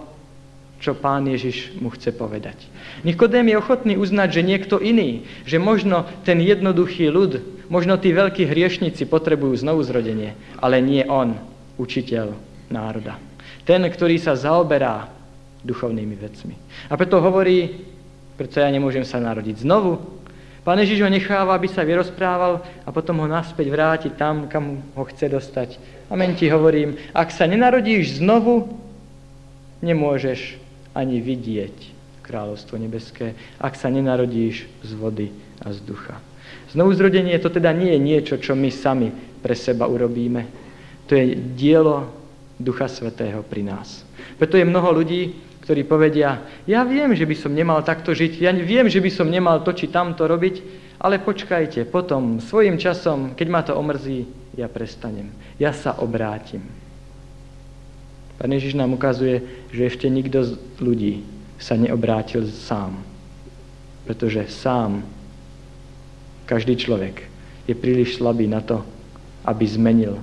čo 0.79 0.93
pán 0.95 1.25
Ježiš 1.27 1.75
mu 1.81 1.89
chce 1.91 2.13
povedať. 2.13 2.69
Nikodém 3.03 3.51
je 3.51 3.59
ochotný 3.59 3.95
uznať, 3.99 4.29
že 4.31 4.47
niekto 4.47 4.79
iný, 4.79 5.27
že 5.43 5.59
možno 5.59 6.07
ten 6.23 6.39
jednoduchý 6.39 7.11
ľud, 7.11 7.67
možno 7.67 7.99
tí 7.99 8.15
veľkí 8.15 8.47
hriešnici 8.47 9.11
potrebujú 9.11 9.59
znovu 9.59 9.83
zrodenie, 9.83 10.39
ale 10.63 10.79
nie 10.79 11.03
on, 11.11 11.35
učiteľ 11.83 12.31
národa. 12.71 13.19
Ten, 13.67 13.83
ktorý 13.83 14.23
sa 14.23 14.39
zaoberá 14.39 15.11
duchovnými 15.67 16.15
vecmi. 16.15 16.55
A 16.87 16.95
preto 16.95 17.19
hovorí, 17.19 17.83
preto 18.39 18.63
ja 18.63 18.71
nemôžem 18.71 19.03
sa 19.03 19.19
narodiť 19.19 19.67
znovu. 19.67 19.99
Pán 20.63 20.79
Ježiš 20.79 21.03
ho 21.03 21.11
necháva, 21.11 21.59
aby 21.59 21.67
sa 21.67 21.83
vyrozprával 21.83 22.63
a 22.87 22.89
potom 22.95 23.19
ho 23.19 23.27
naspäť 23.27 23.67
vráti 23.67 24.09
tam, 24.15 24.47
kam 24.47 24.79
ho 24.95 25.03
chce 25.11 25.27
dostať. 25.27 25.75
Amen 26.07 26.39
ti 26.39 26.47
hovorím, 26.47 26.95
ak 27.11 27.35
sa 27.35 27.51
nenarodíš 27.51 28.23
znovu, 28.23 28.79
nemôžeš 29.83 30.55
ani 30.95 31.19
vidieť 31.19 31.92
kráľovstvo 32.33 32.81
nebeské, 32.81 33.37
ak 33.61 33.77
sa 33.77 33.93
nenarodíš 33.93 34.65
z 34.81 34.91
vody 34.97 35.29
a 35.61 35.69
z 35.69 35.85
ducha. 35.85 36.17
Znovu 36.73 36.97
zrodenie 36.97 37.37
to 37.37 37.53
teda 37.53 37.69
nie 37.77 37.93
je 37.93 38.01
niečo, 38.01 38.35
čo 38.41 38.57
my 38.57 38.73
sami 38.73 39.13
pre 39.45 39.53
seba 39.53 39.85
urobíme. 39.85 40.49
To 41.05 41.13
je 41.13 41.37
dielo 41.37 42.09
Ducha 42.57 42.89
Svetého 42.89 43.45
pri 43.45 43.69
nás. 43.69 44.09
Preto 44.41 44.57
je 44.57 44.65
mnoho 44.65 44.97
ľudí, 44.97 45.37
ktorí 45.69 45.85
povedia, 45.85 46.41
ja 46.65 46.81
viem, 46.89 47.13
že 47.13 47.29
by 47.29 47.37
som 47.37 47.53
nemal 47.53 47.85
takto 47.85 48.17
žiť, 48.17 48.41
ja 48.41 48.51
viem, 48.57 48.89
že 48.89 49.05
by 49.05 49.11
som 49.13 49.29
nemal 49.29 49.61
to 49.61 49.77
či 49.77 49.93
tamto 49.93 50.25
robiť, 50.25 50.65
ale 50.97 51.21
počkajte, 51.21 51.85
potom, 51.93 52.41
svojim 52.41 52.81
časom, 52.81 53.37
keď 53.37 53.47
ma 53.53 53.61
to 53.61 53.77
omrzí, 53.77 54.25
ja 54.57 54.67
prestanem. 54.73 55.29
Ja 55.61 55.77
sa 55.77 55.93
obrátim. 56.01 56.65
Pán 58.41 58.51
Ježiš 58.51 58.75
nám 58.75 58.97
ukazuje, 58.97 59.45
že 59.71 59.87
ešte 59.87 60.11
nikto 60.11 60.43
z 60.43 60.51
ľudí 60.83 61.32
sa 61.63 61.79
neobrátil 61.79 62.51
sám. 62.51 62.99
Pretože 64.03 64.51
sám, 64.51 65.07
každý 66.43 66.75
človek, 66.75 67.31
je 67.71 67.79
príliš 67.79 68.19
slabý 68.19 68.51
na 68.51 68.59
to, 68.59 68.83
aby 69.47 69.63
zmenil 69.63 70.19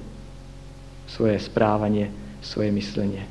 svoje 1.07 1.39
správanie, 1.39 2.11
svoje 2.43 2.75
myslenie. 2.75 3.23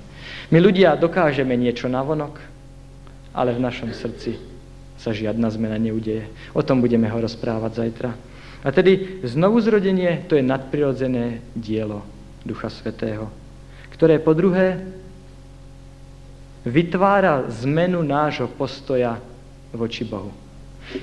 My 0.49 0.65
ľudia 0.65 0.97
dokážeme 0.97 1.53
niečo 1.53 1.93
navonok, 1.93 2.41
ale 3.37 3.53
v 3.53 3.61
našom 3.61 3.93
srdci 3.93 4.41
sa 4.97 5.13
žiadna 5.13 5.53
zmena 5.53 5.77
neudeje. 5.77 6.27
O 6.57 6.65
tom 6.65 6.81
budeme 6.81 7.07
ho 7.13 7.19
rozprávať 7.21 7.85
zajtra. 7.85 8.11
A 8.65 8.69
tedy 8.75 9.23
znovu 9.23 9.61
zrodenie 9.63 10.27
to 10.27 10.35
je 10.35 10.43
nadprirodzené 10.43 11.45
dielo 11.55 12.03
Ducha 12.43 12.73
Svetého, 12.73 13.31
ktoré 13.95 14.19
po 14.19 14.35
druhé 14.35 14.81
vytvára 16.65 17.47
zmenu 17.63 18.03
nášho 18.03 18.49
postoja 18.49 19.21
voči 19.71 20.03
Bohu. 20.03 20.33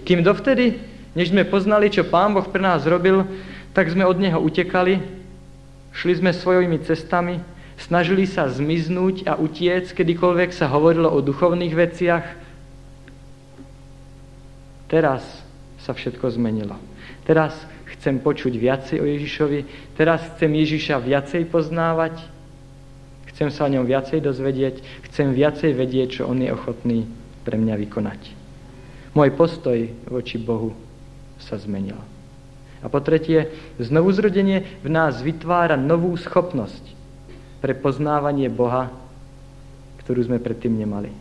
Kým 0.03 0.25
dovtedy, 0.25 0.81
než 1.13 1.29
sme 1.29 1.45
poznali, 1.45 1.93
čo 1.93 2.07
Pán 2.07 2.33
Boh 2.33 2.45
pre 2.47 2.59
nás 2.63 2.83
robil, 2.89 3.23
tak 3.71 3.91
sme 3.91 4.07
od 4.07 4.17
Neho 4.17 4.41
utekali, 4.41 4.99
šli 5.93 6.13
sme 6.17 6.31
svojimi 6.33 6.81
cestami, 6.81 7.39
Snažili 7.75 8.23
sa 8.23 8.47
zmiznúť 8.47 9.27
a 9.27 9.35
utiec, 9.35 9.91
kedykoľvek 9.91 10.55
sa 10.55 10.71
hovorilo 10.71 11.11
o 11.11 11.19
duchovných 11.19 11.75
veciach. 11.75 12.25
Teraz 14.87 15.21
sa 15.83 15.91
všetko 15.91 16.23
zmenilo. 16.39 16.79
Teraz 17.27 17.51
chcem 17.97 18.15
počuť 18.21 18.53
viacej 18.55 18.97
o 19.03 19.05
Ježišovi, 19.05 19.59
teraz 19.99 20.23
chcem 20.35 20.55
Ježiša 20.55 21.03
viacej 21.03 21.51
poznávať, 21.51 22.15
chcem 23.35 23.51
sa 23.51 23.67
o 23.67 23.73
ňom 23.75 23.83
viacej 23.83 24.23
dozvedieť, 24.23 24.79
chcem 25.11 25.35
viacej 25.35 25.75
vedieť, 25.75 26.23
čo 26.23 26.31
on 26.31 26.39
je 26.39 26.47
ochotný 26.55 27.03
pre 27.43 27.59
mňa 27.59 27.75
vykonať. 27.83 28.21
Môj 29.11 29.35
postoj 29.35 29.91
voči 30.07 30.39
Bohu 30.39 30.71
sa 31.35 31.59
zmenil. 31.59 31.99
A 32.79 32.87
po 32.87 33.03
tretie, 33.03 33.51
znovuzrodenie 33.75 34.79
v 34.79 34.89
nás 34.89 35.19
vytvára 35.19 35.75
novú 35.75 36.15
schopnosť 36.15 36.95
pre 37.59 37.75
poznávanie 37.75 38.47
Boha, 38.47 38.87
ktorú 40.05 40.31
sme 40.31 40.39
predtým 40.39 40.71
nemali. 40.71 41.11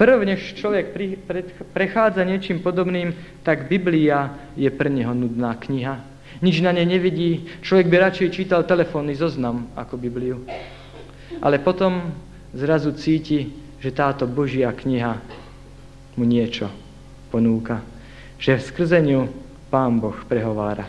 Prv, 0.00 0.26
než 0.26 0.58
človek 0.58 0.96
prechádza 1.70 2.24
niečím 2.24 2.64
podobným, 2.64 3.14
tak 3.44 3.70
Biblia 3.70 4.32
je 4.56 4.66
pre 4.72 4.88
neho 4.88 5.12
nudná 5.14 5.54
kniha. 5.60 6.00
Nič 6.42 6.58
na 6.64 6.74
nej 6.74 6.88
nevidí, 6.88 7.46
človek 7.62 7.86
by 7.86 7.96
radšej 8.10 8.28
čítal 8.32 8.66
telefónny 8.66 9.14
zoznam 9.14 9.70
ako 9.78 9.94
Bibliu. 10.00 10.42
Ale 11.42 11.58
potom 11.58 12.14
zrazu 12.54 12.92
cíti, 12.94 13.50
že 13.82 13.90
táto 13.94 14.28
Božia 14.28 14.70
kniha 14.70 15.18
mu 16.14 16.24
niečo 16.26 16.70
ponúka. 17.32 17.82
Že 18.38 18.58
v 18.58 18.66
skrzeniu 18.66 19.20
Pán 19.70 19.98
Boh 19.98 20.14
prehovára 20.28 20.86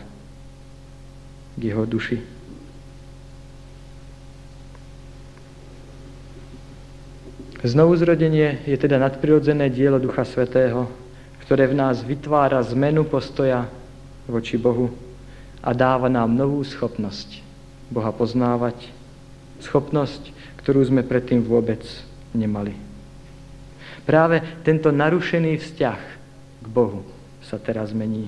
k 1.56 1.60
jeho 1.72 1.82
duši. 1.88 2.36
Znovuzrodenie 7.66 8.62
je 8.68 8.76
teda 8.78 9.00
nadprirodzené 9.00 9.72
dielo 9.72 9.98
Ducha 9.98 10.22
Svetého, 10.22 10.86
ktoré 11.42 11.66
v 11.66 11.74
nás 11.74 11.98
vytvára 12.04 12.62
zmenu 12.62 13.02
postoja 13.02 13.66
voči 14.28 14.54
Bohu 14.54 14.94
a 15.64 15.74
dáva 15.74 16.06
nám 16.06 16.30
novú 16.30 16.62
schopnosť 16.62 17.42
Boha 17.90 18.14
poznávať, 18.14 18.76
schopnosť, 19.64 20.35
ktorú 20.66 20.82
sme 20.82 21.06
predtým 21.06 21.46
vôbec 21.46 21.78
nemali. 22.34 22.74
Práve 24.02 24.42
tento 24.66 24.90
narušený 24.90 25.62
vzťah 25.62 26.00
k 26.58 26.66
Bohu 26.66 27.06
sa 27.38 27.54
teraz 27.62 27.94
mení. 27.94 28.26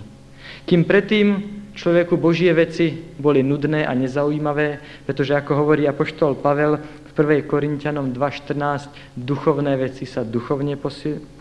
Kým 0.63 0.87
predtým 0.87 1.27
človeku 1.75 2.15
Božie 2.15 2.55
veci 2.55 2.95
boli 3.19 3.43
nudné 3.43 3.83
a 3.83 3.91
nezaujímavé, 3.91 4.79
pretože 5.03 5.35
ako 5.35 5.67
hovorí 5.67 5.91
apoštol 5.91 6.39
Pavel, 6.39 6.79
1. 7.11 7.43
Korintianom 7.51 8.15
2.14 8.15 9.19
duchovné 9.19 9.75
veci 9.75 10.07
sa 10.07 10.23
duchovne 10.23 10.79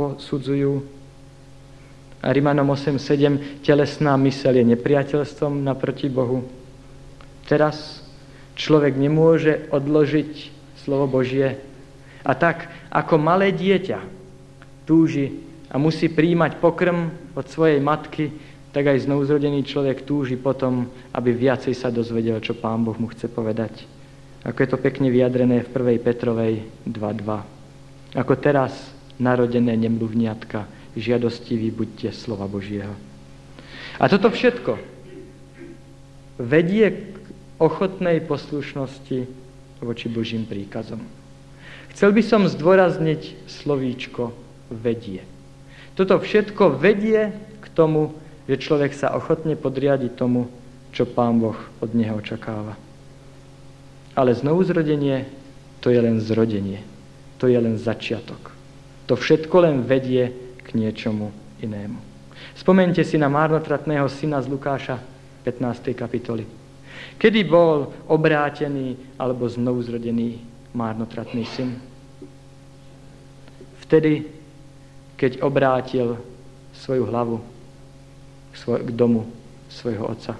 posudzujú. 0.01 0.73
A 2.25 2.33
Rimanom 2.33 2.73
8.7 2.73 3.61
telesná 3.61 4.17
mysel 4.17 4.57
je 4.57 4.65
nepriateľstvom 4.73 5.61
naproti 5.61 6.09
Bohu. 6.09 6.41
Teraz 7.45 8.01
človek 8.57 8.97
nemôže 8.97 9.69
odložiť 9.69 10.56
slovo 10.87 11.19
Božie 11.19 11.59
a 12.23 12.31
tak 12.31 12.71
ako 12.87 13.19
malé 13.19 13.51
dieťa 13.51 13.99
túži 14.87 15.43
a 15.67 15.75
musí 15.75 16.07
príjmať 16.07 16.63
pokrm 16.63 17.11
od 17.35 17.43
svojej 17.51 17.83
matky, 17.83 18.31
tak 18.71 18.87
aj 18.87 19.03
znovuzrodený 19.03 19.67
človek 19.67 20.07
túži 20.07 20.39
potom, 20.39 20.87
aby 21.11 21.35
viacej 21.35 21.75
sa 21.75 21.91
dozvedel, 21.91 22.39
čo 22.39 22.55
Pán 22.55 22.87
Boh 22.87 22.95
mu 22.95 23.11
chce 23.11 23.27
povedať 23.27 23.97
ako 24.47 24.63
je 24.63 24.69
to 24.71 24.79
pekne 24.79 25.11
vyjadrené 25.11 25.67
v 25.67 25.99
1. 25.99 25.99
Petrovej 25.99 26.63
2.2. 26.87 28.15
Ako 28.15 28.33
teraz 28.39 28.71
narodené 29.19 29.75
nemluvniatka, 29.75 30.63
žiadostivý 30.95 31.67
buďte 31.75 32.15
slova 32.15 32.47
Božieho. 32.47 32.95
A 33.99 34.07
toto 34.07 34.31
všetko 34.31 34.79
vedie 36.39 37.11
k 37.11 37.15
ochotnej 37.59 38.23
poslušnosti 38.23 39.27
voči 39.81 40.09
Božím 40.09 40.45
príkazom. 40.47 41.01
Chcel 41.93 42.13
by 42.13 42.21
som 42.21 42.45
zdôrazniť 42.45 43.49
slovíčko 43.49 44.33
vedie. 44.69 45.25
Toto 45.97 46.21
všetko 46.21 46.77
vedie 46.77 47.33
k 47.57 47.65
tomu, 47.73 48.13
že 48.45 48.61
človek 48.61 48.93
sa 48.93 49.17
ochotne 49.17 49.57
podriadi 49.57 50.13
tomu, 50.13 50.45
čo 50.93 51.09
Pán 51.09 51.41
Boh 51.41 51.57
od 51.81 51.91
neho 51.97 52.17
očakáva. 52.17 52.77
Ale 54.17 54.33
znovuzrodenie 54.33 55.25
to 55.81 55.93
je 55.93 55.99
len 56.01 56.17
zrodenie. 56.21 56.81
To 57.37 57.45
je 57.45 57.57
len 57.57 57.77
začiatok. 57.77 58.53
To 59.05 59.13
všetko 59.13 59.55
len 59.61 59.85
vedie 59.85 60.33
k 60.65 60.73
niečomu 60.73 61.29
inému. 61.61 62.01
Spomente 62.57 63.05
si 63.05 63.17
na 63.21 63.29
márnotratného 63.29 64.09
syna 64.09 64.41
z 64.41 64.49
Lukáša 64.49 64.97
15. 65.45 65.93
kapitoly. 65.93 66.56
Kedy 67.17 67.43
bol 67.49 67.93
obrátený 68.07 68.97
alebo 69.17 69.49
znovuzrodený 69.49 70.37
márnotratný 70.73 71.43
syn? 71.49 71.79
Vtedy, 73.87 74.27
keď 75.17 75.41
obrátil 75.41 76.19
svoju 76.75 77.09
hlavu 77.09 77.37
k 78.65 78.89
domu 78.93 79.25
svojho 79.69 80.05
otca. 80.07 80.37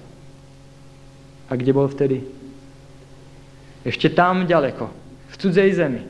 A 1.48 1.52
kde 1.56 1.72
bol 1.72 1.88
vtedy? 1.88 2.22
Ešte 3.88 4.12
tam 4.12 4.44
ďaleko, 4.44 4.86
v 5.32 5.36
cudzej 5.40 5.70
zemi, 5.80 6.04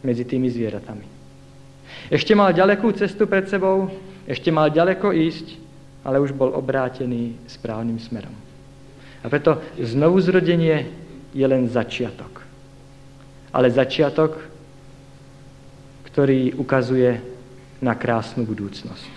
medzi 0.00 0.24
tými 0.24 0.48
zvieratami. 0.48 1.04
Ešte 2.08 2.32
mal 2.32 2.56
ďalekú 2.56 2.88
cestu 2.96 3.28
pred 3.28 3.44
sebou, 3.50 3.92
ešte 4.24 4.48
mal 4.48 4.72
ďaleko 4.72 5.12
ísť, 5.12 5.67
ale 6.08 6.24
už 6.24 6.32
bol 6.32 6.56
obrátený 6.56 7.36
správnym 7.44 8.00
smerom. 8.00 8.32
A 9.20 9.28
preto 9.28 9.60
znovu 9.76 10.24
zrodenie 10.24 10.88
je 11.36 11.44
len 11.44 11.68
začiatok. 11.68 12.48
Ale 13.52 13.68
začiatok, 13.68 14.40
ktorý 16.08 16.56
ukazuje 16.56 17.20
na 17.84 17.92
krásnu 17.92 18.48
budúcnosť. 18.48 19.12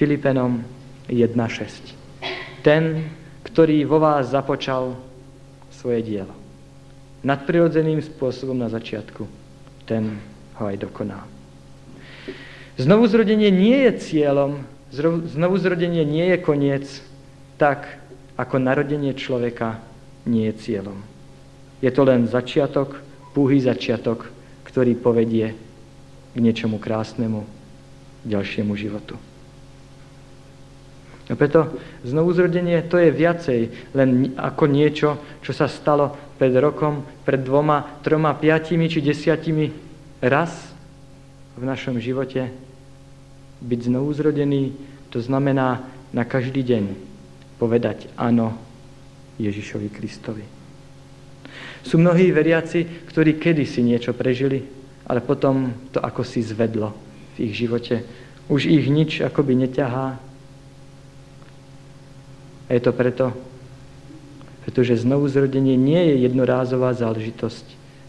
Filipenom 0.00 0.64
1.6. 1.12 2.64
Ten, 2.64 3.12
ktorý 3.44 3.84
vo 3.84 4.00
vás 4.00 4.32
započal 4.32 4.96
svoje 5.68 6.00
dielo. 6.00 6.32
Nadprirodzeným 7.20 8.00
spôsobom 8.00 8.56
na 8.56 8.72
začiatku. 8.72 9.28
Ten 9.84 10.16
ho 10.56 10.64
aj 10.64 10.80
dokoná. 10.80 11.20
Znovuzrodenie 12.80 13.52
nie 13.52 13.84
je 13.84 13.92
cieľom, 14.00 14.64
znovuzrodenie 15.30 16.04
nie 16.04 16.26
je 16.32 16.38
koniec, 16.40 16.84
tak 17.60 18.00
ako 18.36 18.60
narodenie 18.60 19.16
človeka 19.16 19.80
nie 20.28 20.48
je 20.52 20.54
cieľom. 20.60 20.98
Je 21.80 21.90
to 21.92 22.02
len 22.08 22.28
začiatok, 22.28 23.00
púhý 23.36 23.60
začiatok, 23.60 24.28
ktorý 24.64 24.96
povedie 24.96 25.52
k 26.32 26.38
niečomu 26.40 26.80
krásnemu, 26.80 27.44
ďalšiemu 28.24 28.72
životu. 28.76 29.16
A 31.26 31.34
preto 31.34 31.74
znovuzrodenie 32.06 32.86
to 32.86 33.02
je 33.02 33.10
viacej 33.10 33.60
len 33.98 34.36
ako 34.38 34.64
niečo, 34.70 35.08
čo 35.42 35.50
sa 35.50 35.66
stalo 35.66 36.14
pred 36.38 36.54
rokom, 36.54 37.02
pred 37.26 37.42
dvoma, 37.42 37.98
troma, 38.06 38.30
piatimi 38.36 38.86
či 38.86 39.02
desiatimi 39.02 39.74
raz 40.22 40.70
v 41.58 41.66
našom 41.66 41.98
živote. 41.98 42.65
Byť 43.62 43.80
znovuzrodený, 43.88 44.72
to 45.10 45.18
znamená 45.22 45.84
na 46.12 46.24
každý 46.24 46.60
deň 46.62 46.84
povedať 47.56 48.12
áno 48.20 48.52
Ježišovi 49.40 49.88
Kristovi. 49.88 50.44
Sú 51.86 51.96
mnohí 52.02 52.28
veriaci, 52.34 53.06
ktorí 53.06 53.38
kedysi 53.38 53.80
niečo 53.80 54.12
prežili, 54.12 54.66
ale 55.06 55.22
potom 55.22 55.72
to 55.94 56.02
ako 56.02 56.26
si 56.26 56.42
zvedlo 56.42 56.92
v 57.38 57.48
ich 57.48 57.54
živote. 57.54 58.02
Už 58.50 58.66
ich 58.66 58.90
nič 58.90 59.22
akoby 59.22 59.54
neťahá, 59.66 60.18
a 62.66 62.70
je 62.74 62.82
to 62.82 62.90
preto, 62.90 63.30
pretože 64.66 65.06
znovu 65.06 65.30
zrodenie 65.30 65.78
nie 65.78 66.02
je 66.10 66.26
jednorázová 66.26 66.90
záležitosť, 66.98 67.66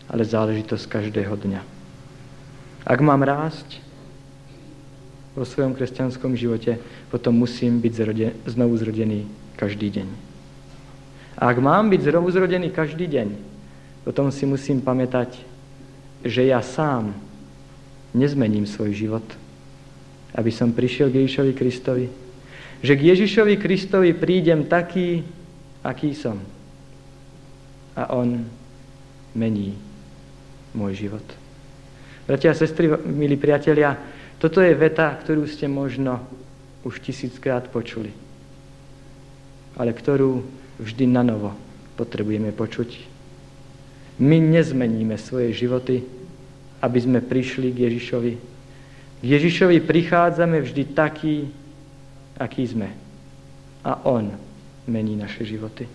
ale 0.10 0.26
záležitosť 0.26 0.86
každého 0.90 1.38
dňa. 1.38 1.62
Ak 2.90 3.00
mám 3.06 3.22
rásť 3.22 3.78
vo 5.38 5.46
svojom 5.46 5.78
kresťanskom 5.78 6.34
živote, 6.34 6.82
potom 7.14 7.38
musím 7.38 7.78
byť 7.78 7.94
zroden, 7.94 8.34
znovu 8.50 8.74
zrodený 8.82 9.30
každý 9.54 9.94
deň. 9.94 10.08
A 11.38 11.54
ak 11.54 11.62
mám 11.62 11.94
byť 11.94 12.10
znovu 12.10 12.34
zrodený 12.34 12.74
každý 12.74 13.06
deň, 13.06 13.38
potom 14.02 14.34
si 14.34 14.50
musím 14.50 14.82
pamätať, 14.82 15.38
že 16.26 16.50
ja 16.50 16.66
sám 16.66 17.14
nezmením 18.18 18.66
svoj 18.66 18.98
život, 18.98 19.28
aby 20.34 20.50
som 20.50 20.74
prišiel 20.74 21.14
k 21.14 21.22
Ježišovi 21.22 21.54
Kristovi, 21.54 22.10
že 22.82 22.98
k 22.98 23.14
Ježišovi 23.14 23.62
Kristovi 23.62 24.18
prídem 24.18 24.66
taký, 24.66 25.22
aký 25.86 26.18
som. 26.18 26.42
A 27.94 28.10
On 28.18 28.42
mení 29.38 29.78
môj 30.74 31.06
život. 31.06 31.26
Bratia 32.26 32.52
a 32.52 32.58
sestry, 32.58 32.90
milí 33.06 33.38
priatelia, 33.38 34.17
toto 34.38 34.62
je 34.62 34.74
veta, 34.78 35.10
ktorú 35.14 35.50
ste 35.50 35.66
možno 35.66 36.22
už 36.86 37.02
tisíckrát 37.02 37.66
počuli, 37.74 38.14
ale 39.76 39.92
ktorú 39.92 40.46
vždy 40.78 41.06
na 41.10 41.26
novo 41.26 41.58
potrebujeme 41.98 42.54
počuť. 42.54 43.18
My 44.22 44.38
nezmeníme 44.38 45.18
svoje 45.18 45.54
životy, 45.54 46.06
aby 46.82 47.00
sme 47.02 47.20
prišli 47.22 47.74
k 47.74 47.90
Ježišovi. 47.90 48.34
K 49.18 49.26
Ježišovi 49.26 49.82
prichádzame 49.82 50.62
vždy 50.62 50.84
taký, 50.94 51.50
aký 52.38 52.64
sme. 52.70 52.90
A 53.82 54.06
On 54.06 54.30
mení 54.86 55.18
naše 55.18 55.46
životy. 55.46 55.90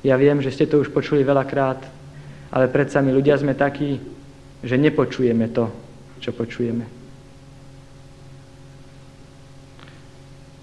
Ja 0.00 0.16
viem, 0.16 0.40
že 0.40 0.48
ste 0.48 0.64
to 0.64 0.80
už 0.80 0.88
počuli 0.88 1.20
veľakrát, 1.20 1.84
ale 2.48 2.72
predsa 2.72 3.04
my 3.04 3.12
ľudia 3.12 3.36
sme 3.36 3.52
takí, 3.52 4.00
že 4.60 4.76
nepočujeme 4.76 5.48
to, 5.52 5.68
čo 6.20 6.30
počujeme. 6.36 6.84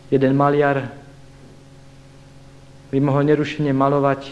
Jeden 0.08 0.34
maliar 0.40 0.88
by 2.88 2.98
mohol 3.04 3.28
nerušene 3.28 3.76
malovať, 3.76 4.32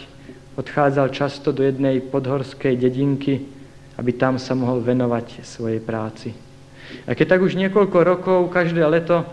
odchádzal 0.56 1.12
často 1.12 1.52
do 1.52 1.68
jednej 1.68 2.00
podhorskej 2.00 2.80
dedinky, 2.80 3.44
aby 4.00 4.12
tam 4.16 4.40
sa 4.40 4.56
mohol 4.56 4.80
venovať 4.80 5.44
svojej 5.44 5.84
práci. 5.84 6.32
A 7.04 7.12
keď 7.12 7.36
tak 7.36 7.42
už 7.44 7.60
niekoľko 7.60 7.98
rokov, 8.08 8.40
každé 8.56 8.80
leto, 8.88 9.28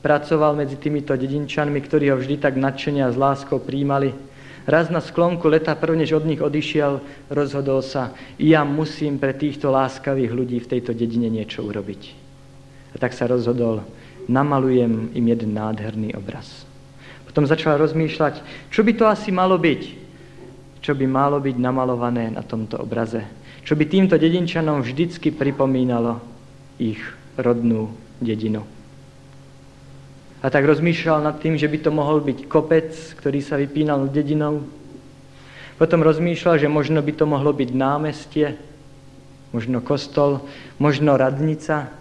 pracoval 0.00 0.56
medzi 0.56 0.80
týmito 0.80 1.12
dedinčanmi, 1.12 1.76
ktorí 1.82 2.08
ho 2.08 2.16
vždy 2.16 2.40
tak 2.40 2.56
nadšene 2.56 3.04
a 3.04 3.12
s 3.12 3.18
láskou 3.18 3.60
príjmali, 3.60 4.14
raz 4.66 4.90
na 4.92 5.00
sklonku 5.00 5.46
leta, 5.48 5.72
prvnež 5.78 6.12
od 6.18 6.28
nich 6.28 6.42
odišiel, 6.42 7.00
rozhodol 7.30 7.80
sa, 7.80 8.12
ja 8.36 8.66
musím 8.66 9.16
pre 9.16 9.32
týchto 9.32 9.72
láskavých 9.72 10.32
ľudí 10.34 10.58
v 10.60 10.70
tejto 10.76 10.92
dedine 10.92 11.30
niečo 11.32 11.64
urobiť. 11.64 12.02
A 12.92 12.96
tak 13.00 13.14
sa 13.14 13.30
rozhodol, 13.30 13.86
namalujem 14.26 15.14
im 15.14 15.26
jeden 15.30 15.54
nádherný 15.54 16.12
obraz. 16.18 16.66
Potom 17.24 17.46
začal 17.46 17.78
rozmýšľať, 17.78 18.42
čo 18.68 18.84
by 18.84 18.92
to 18.92 19.04
asi 19.06 19.30
malo 19.32 19.56
byť, 19.56 19.82
čo 20.84 20.92
by 20.92 21.06
malo 21.08 21.40
byť 21.40 21.56
namalované 21.56 22.34
na 22.34 22.42
tomto 22.44 22.82
obraze 22.82 23.46
čo 23.66 23.74
by 23.74 23.82
týmto 23.90 24.14
dedinčanom 24.14 24.78
vždycky 24.78 25.34
pripomínalo 25.34 26.22
ich 26.78 27.02
rodnú 27.34 27.90
dedinu. 28.22 28.62
A 30.44 30.52
tak 30.52 30.68
rozmýšľal 30.68 31.24
nad 31.24 31.36
tým, 31.40 31.56
že 31.56 31.68
by 31.68 31.78
to 31.80 31.90
mohol 31.90 32.20
byť 32.20 32.44
kopec, 32.46 32.92
ktorý 33.16 33.40
sa 33.40 33.56
vypínal 33.56 34.08
dedinou. 34.12 34.64
Potom 35.76 36.00
rozmýšľal, 36.04 36.60
že 36.60 36.72
možno 36.72 37.00
by 37.00 37.12
to 37.12 37.24
mohlo 37.28 37.52
byť 37.52 37.70
námestie, 37.72 38.56
možno 39.52 39.80
kostol, 39.80 40.44
možno 40.76 41.16
radnica, 41.16 41.92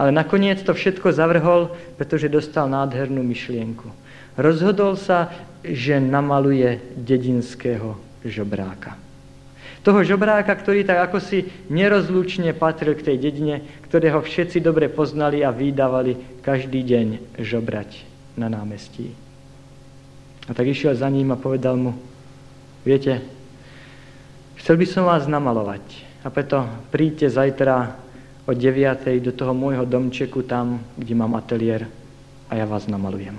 ale 0.00 0.12
nakoniec 0.12 0.64
to 0.64 0.72
všetko 0.72 1.12
zavrhol, 1.12 1.76
pretože 2.00 2.32
dostal 2.32 2.68
nádhernú 2.72 3.20
myšlienku. 3.20 3.92
Rozhodol 4.40 4.96
sa, 4.96 5.28
že 5.60 6.00
namaluje 6.00 6.80
dedinského 6.96 8.00
žobráka. 8.24 8.96
Toho 9.80 10.04
žobráka, 10.04 10.52
ktorý 10.52 10.84
tak 10.84 11.08
ako 11.08 11.24
si 11.24 11.48
nerozlučne 11.72 12.52
patril 12.52 12.92
k 12.92 13.12
tej 13.12 13.16
dedine, 13.16 13.64
ktorého 13.88 14.20
všetci 14.20 14.60
dobre 14.60 14.92
poznali 14.92 15.40
a 15.40 15.48
vydávali 15.48 16.40
každý 16.44 16.84
deň 16.84 17.40
žobrať 17.40 18.04
na 18.36 18.52
námestí. 18.52 19.16
A 20.48 20.52
tak 20.52 20.68
išiel 20.68 20.92
za 20.92 21.08
ním 21.08 21.32
a 21.32 21.40
povedal 21.40 21.80
mu, 21.80 21.96
viete, 22.84 23.24
chcel 24.60 24.76
by 24.76 24.86
som 24.88 25.08
vás 25.08 25.24
namalovať 25.24 25.84
a 26.20 26.28
preto 26.28 26.68
príďte 26.92 27.32
zajtra 27.32 27.96
o 28.44 28.52
9. 28.52 29.24
do 29.24 29.32
toho 29.32 29.56
môjho 29.56 29.88
domčeku 29.88 30.44
tam, 30.44 30.84
kde 31.00 31.14
mám 31.16 31.32
ateliér 31.40 31.88
a 32.48 32.52
ja 32.52 32.68
vás 32.68 32.84
namalujem. 32.84 33.36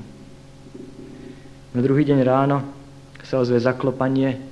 Na 1.71 1.79
druhý 1.85 2.03
deň 2.03 2.19
ráno 2.25 2.65
sa 3.21 3.39
ozve 3.39 3.61
zaklopanie 3.61 4.50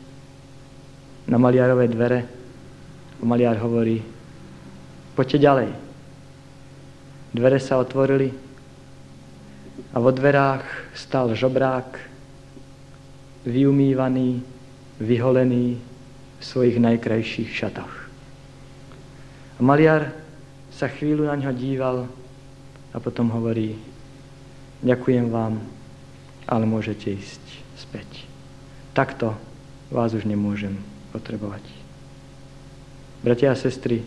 na 1.29 1.37
maliarové 1.37 1.85
dvere 1.85 2.19
a 3.21 3.23
maliar 3.23 3.61
hovorí, 3.61 4.01
poďte 5.13 5.37
ďalej. 5.37 5.69
Dvere 7.29 7.59
sa 7.61 7.77
otvorili 7.77 8.33
a 9.93 9.97
vo 10.01 10.09
dverách 10.09 10.97
stal 10.97 11.29
žobrák 11.37 12.01
vyumývaný, 13.45 14.41
vyholený 14.97 15.77
v 16.39 16.43
svojich 16.43 16.81
najkrajších 16.81 17.53
šatoch. 17.53 17.93
A 19.55 19.59
maliar 19.61 20.09
sa 20.73 20.89
chvíľu 20.89 21.29
na 21.29 21.37
ňo 21.37 21.53
díval 21.53 21.97
a 22.89 22.97
potom 22.97 23.29
hovorí, 23.29 23.77
ďakujem 24.81 25.29
vám, 25.29 25.61
ale 26.49 26.65
môžete 26.65 27.13
ísť 27.13 27.43
späť. 27.77 28.25
Takto 28.97 29.37
vás 29.93 30.17
už 30.17 30.25
nemôžem 30.25 30.88
potrebovať. 31.11 31.63
Bratia 33.19 33.51
a 33.51 33.59
sestry, 33.59 34.01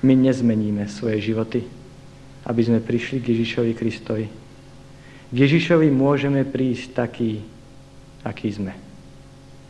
my 0.00 0.14
nezmeníme 0.16 0.86
svoje 0.88 1.20
životy, 1.20 1.66
aby 2.46 2.60
sme 2.64 2.80
prišli 2.80 3.20
k 3.20 3.36
Ježišovi 3.36 3.72
Kristovi. 3.76 4.26
K 5.30 5.36
Ježišovi 5.36 5.92
môžeme 5.92 6.46
prísť 6.46 6.96
taký, 6.96 7.44
aký 8.24 8.48
sme. 8.48 8.72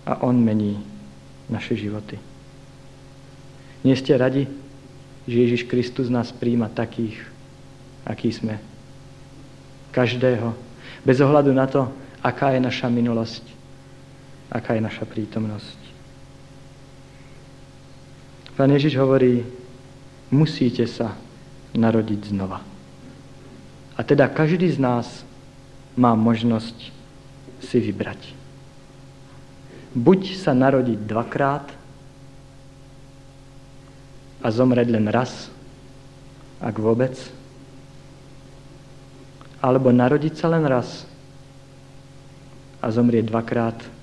A 0.07 0.23
On 0.23 0.37
mení 0.37 0.79
naše 1.51 1.75
životy. 1.75 2.17
Nie 3.83 3.97
ste 3.97 4.15
radi, 4.15 4.47
že 5.25 5.37
Ježiš 5.41 5.63
Kristus 5.67 6.13
nás 6.13 6.31
príjma 6.31 6.69
takých, 6.69 7.17
akí 8.05 8.31
sme. 8.31 8.61
Každého. 9.91 10.55
Bez 11.03 11.19
ohľadu 11.19 11.51
na 11.51 11.67
to, 11.67 11.89
aká 12.21 12.53
je 12.55 12.61
naša 12.61 12.93
minulosť, 12.93 13.45
aká 14.53 14.77
je 14.77 14.83
naša 14.85 15.09
prítomnosť. 15.09 15.80
Pán 18.61 18.77
Ježiš 18.77 19.01
hovorí, 19.01 19.41
musíte 20.29 20.85
sa 20.85 21.17
narodiť 21.73 22.29
znova. 22.29 22.61
A 23.97 24.05
teda 24.05 24.29
každý 24.29 24.69
z 24.69 24.77
nás 24.77 25.25
má 25.97 26.13
možnosť 26.13 26.77
si 27.65 27.77
vybrať. 27.81 28.37
Buď 29.97 30.37
sa 30.37 30.53
narodiť 30.53 31.09
dvakrát, 31.09 31.73
a 34.45 34.49
zomrieť 34.53 34.93
len 34.93 35.09
raz, 35.09 35.49
ak 36.61 36.77
vôbec, 36.77 37.17
alebo 39.65 39.89
narodiť 39.89 40.37
sa 40.37 40.53
len 40.53 40.69
raz 40.69 41.09
a 42.85 42.93
zomrieť 42.93 43.25
dvakrát. 43.25 44.00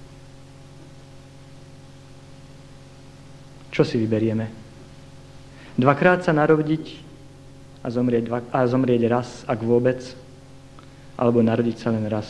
Čo 3.77 3.85
si 3.85 4.01
vyberieme? 4.01 4.49
Dvakrát 5.77 6.25
sa 6.25 6.33
narodiť 6.33 6.97
a 7.85 7.93
zomrieť, 7.93 8.23
dva, 8.25 8.41
a 8.49 8.65
zomrieť 8.65 9.05
raz, 9.05 9.45
ak 9.45 9.61
vôbec, 9.61 10.01
alebo 11.13 11.45
narodiť 11.45 11.77
sa 11.77 11.93
len 11.93 12.09
raz 12.09 12.25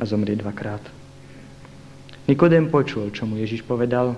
a 0.00 0.08
zomrieť 0.08 0.40
dvakrát. 0.40 0.80
Nikodém 2.24 2.72
počul, 2.72 3.12
čo 3.12 3.28
mu 3.28 3.36
Ježiš 3.36 3.60
povedal, 3.68 4.16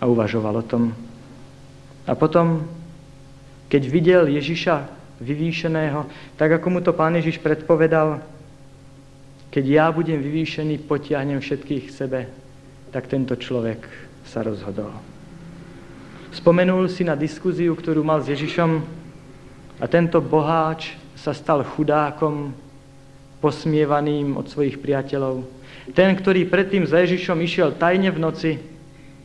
a 0.00 0.08
uvažoval 0.08 0.64
o 0.64 0.64
tom. 0.64 0.96
A 2.08 2.16
potom, 2.16 2.64
keď 3.68 3.82
videl 3.84 4.24
Ježiša 4.32 4.88
vyvýšeného, 5.20 6.08
tak 6.40 6.56
ako 6.56 6.66
mu 6.72 6.80
to 6.80 6.96
pán 6.96 7.20
Ježiš 7.20 7.36
predpovedal, 7.36 8.24
keď 9.52 9.64
ja 9.68 9.86
budem 9.92 10.24
vyvýšený, 10.24 10.88
potiahnem 10.88 11.36
všetkých 11.44 11.92
sebe, 11.92 12.32
tak 12.94 13.10
tento 13.10 13.34
človek 13.34 13.82
sa 14.22 14.46
rozhodol. 14.46 14.94
Spomenul 16.30 16.86
si 16.86 17.02
na 17.02 17.18
diskuziu, 17.18 17.74
ktorú 17.74 18.06
mal 18.06 18.22
s 18.22 18.30
Ježišom 18.30 18.70
a 19.82 19.84
tento 19.90 20.22
boháč 20.22 20.94
sa 21.18 21.34
stal 21.34 21.66
chudákom, 21.66 22.54
posmievaným 23.42 24.38
od 24.38 24.46
svojich 24.46 24.78
priateľov. 24.78 25.42
Ten, 25.90 26.14
ktorý 26.14 26.46
predtým 26.46 26.86
za 26.86 27.02
Ježišom 27.02 27.42
išiel 27.42 27.74
tajne 27.74 28.14
v 28.14 28.22
noci, 28.22 28.52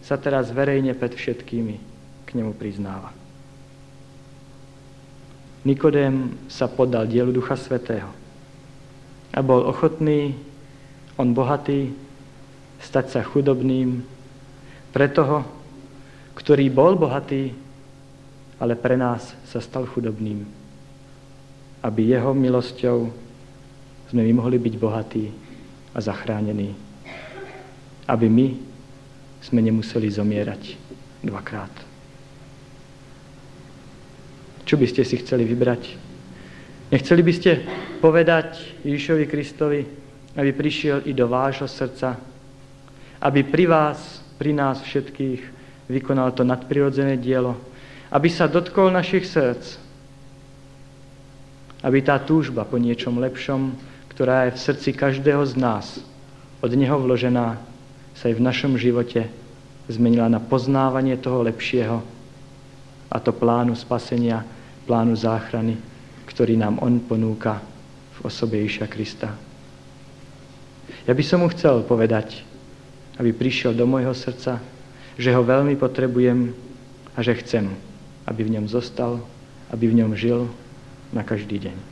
sa 0.02 0.18
teraz 0.18 0.50
verejne 0.50 0.98
pred 0.98 1.14
všetkými 1.14 1.76
k 2.26 2.30
nemu 2.34 2.58
priznáva. 2.58 3.14
Nikodém 5.62 6.34
sa 6.50 6.66
podal 6.66 7.06
dielu 7.06 7.30
Ducha 7.30 7.54
Svetého 7.54 8.10
a 9.30 9.40
bol 9.46 9.62
ochotný, 9.62 10.34
on 11.22 11.38
bohatý, 11.38 11.94
stať 12.80 13.06
sa 13.12 13.22
chudobným 13.24 14.02
pre 14.90 15.08
toho, 15.12 15.46
ktorý 16.36 16.72
bol 16.72 16.96
bohatý, 16.96 17.52
ale 18.60 18.76
pre 18.76 18.96
nás 18.96 19.36
sa 19.48 19.60
stal 19.60 19.88
chudobným. 19.88 20.44
Aby 21.80 22.12
jeho 22.12 22.36
milosťou 22.36 23.08
sme 24.12 24.22
my 24.26 24.34
mohli 24.36 24.60
byť 24.60 24.76
bohatí 24.76 25.32
a 25.96 26.00
zachránení. 26.04 26.76
Aby 28.08 28.28
my 28.28 28.48
sme 29.40 29.64
nemuseli 29.64 30.12
zomierať 30.12 30.76
dvakrát. 31.24 31.72
Čo 34.68 34.76
by 34.76 34.86
ste 34.86 35.02
si 35.08 35.18
chceli 35.24 35.48
vybrať? 35.48 35.98
Nechceli 36.90 37.22
by 37.22 37.34
ste 37.34 37.52
povedať 38.02 38.82
Ježišovi 38.82 39.26
Kristovi, 39.30 39.82
aby 40.38 40.52
prišiel 40.54 41.06
i 41.06 41.14
do 41.14 41.30
vášho 41.30 41.66
srdca, 41.70 42.18
aby 43.20 43.44
pri 43.44 43.66
vás, 43.68 44.24
pri 44.40 44.56
nás 44.56 44.80
všetkých 44.80 45.42
vykonal 45.92 46.32
to 46.32 46.48
nadprirodzené 46.48 47.20
dielo, 47.20 47.60
aby 48.10 48.32
sa 48.32 48.48
dotkol 48.48 48.90
našich 48.90 49.28
srdc, 49.28 49.78
aby 51.84 52.00
tá 52.04 52.20
túžba 52.20 52.68
po 52.68 52.76
niečom 52.76 53.20
lepšom, 53.20 53.76
ktorá 54.12 54.48
je 54.50 54.56
v 54.56 54.64
srdci 54.64 54.90
každého 54.96 55.44
z 55.48 55.54
nás, 55.56 55.86
od 56.60 56.72
Neho 56.76 57.00
vložená, 57.00 57.56
sa 58.20 58.28
aj 58.28 58.36
v 58.36 58.44
našom 58.44 58.76
živote 58.76 59.32
zmenila 59.88 60.28
na 60.28 60.44
poznávanie 60.44 61.16
toho 61.16 61.40
lepšieho 61.48 62.04
a 63.08 63.16
to 63.24 63.32
plánu 63.32 63.80
spasenia, 63.80 64.44
plánu 64.84 65.16
záchrany, 65.16 65.80
ktorý 66.28 66.60
nám 66.60 66.84
On 66.84 67.00
ponúka 67.00 67.64
v 68.20 68.28
osobe 68.28 68.60
Iša 68.60 68.92
Krista. 68.92 69.32
Ja 71.08 71.16
by 71.16 71.24
som 71.24 71.42
mu 71.42 71.48
chcel 71.50 71.82
povedať, 71.88 72.44
aby 73.20 73.36
prišiel 73.36 73.76
do 73.76 73.84
môjho 73.84 74.16
srdca, 74.16 74.64
že 75.20 75.36
ho 75.36 75.44
veľmi 75.44 75.76
potrebujem 75.76 76.56
a 77.14 77.20
že 77.20 77.36
chcem, 77.44 77.68
aby 78.24 78.48
v 78.48 78.56
ňom 78.56 78.66
zostal, 78.72 79.20
aby 79.76 79.92
v 79.92 80.00
ňom 80.00 80.16
žil 80.16 80.48
na 81.12 81.22
každý 81.28 81.60
deň. 81.60 81.89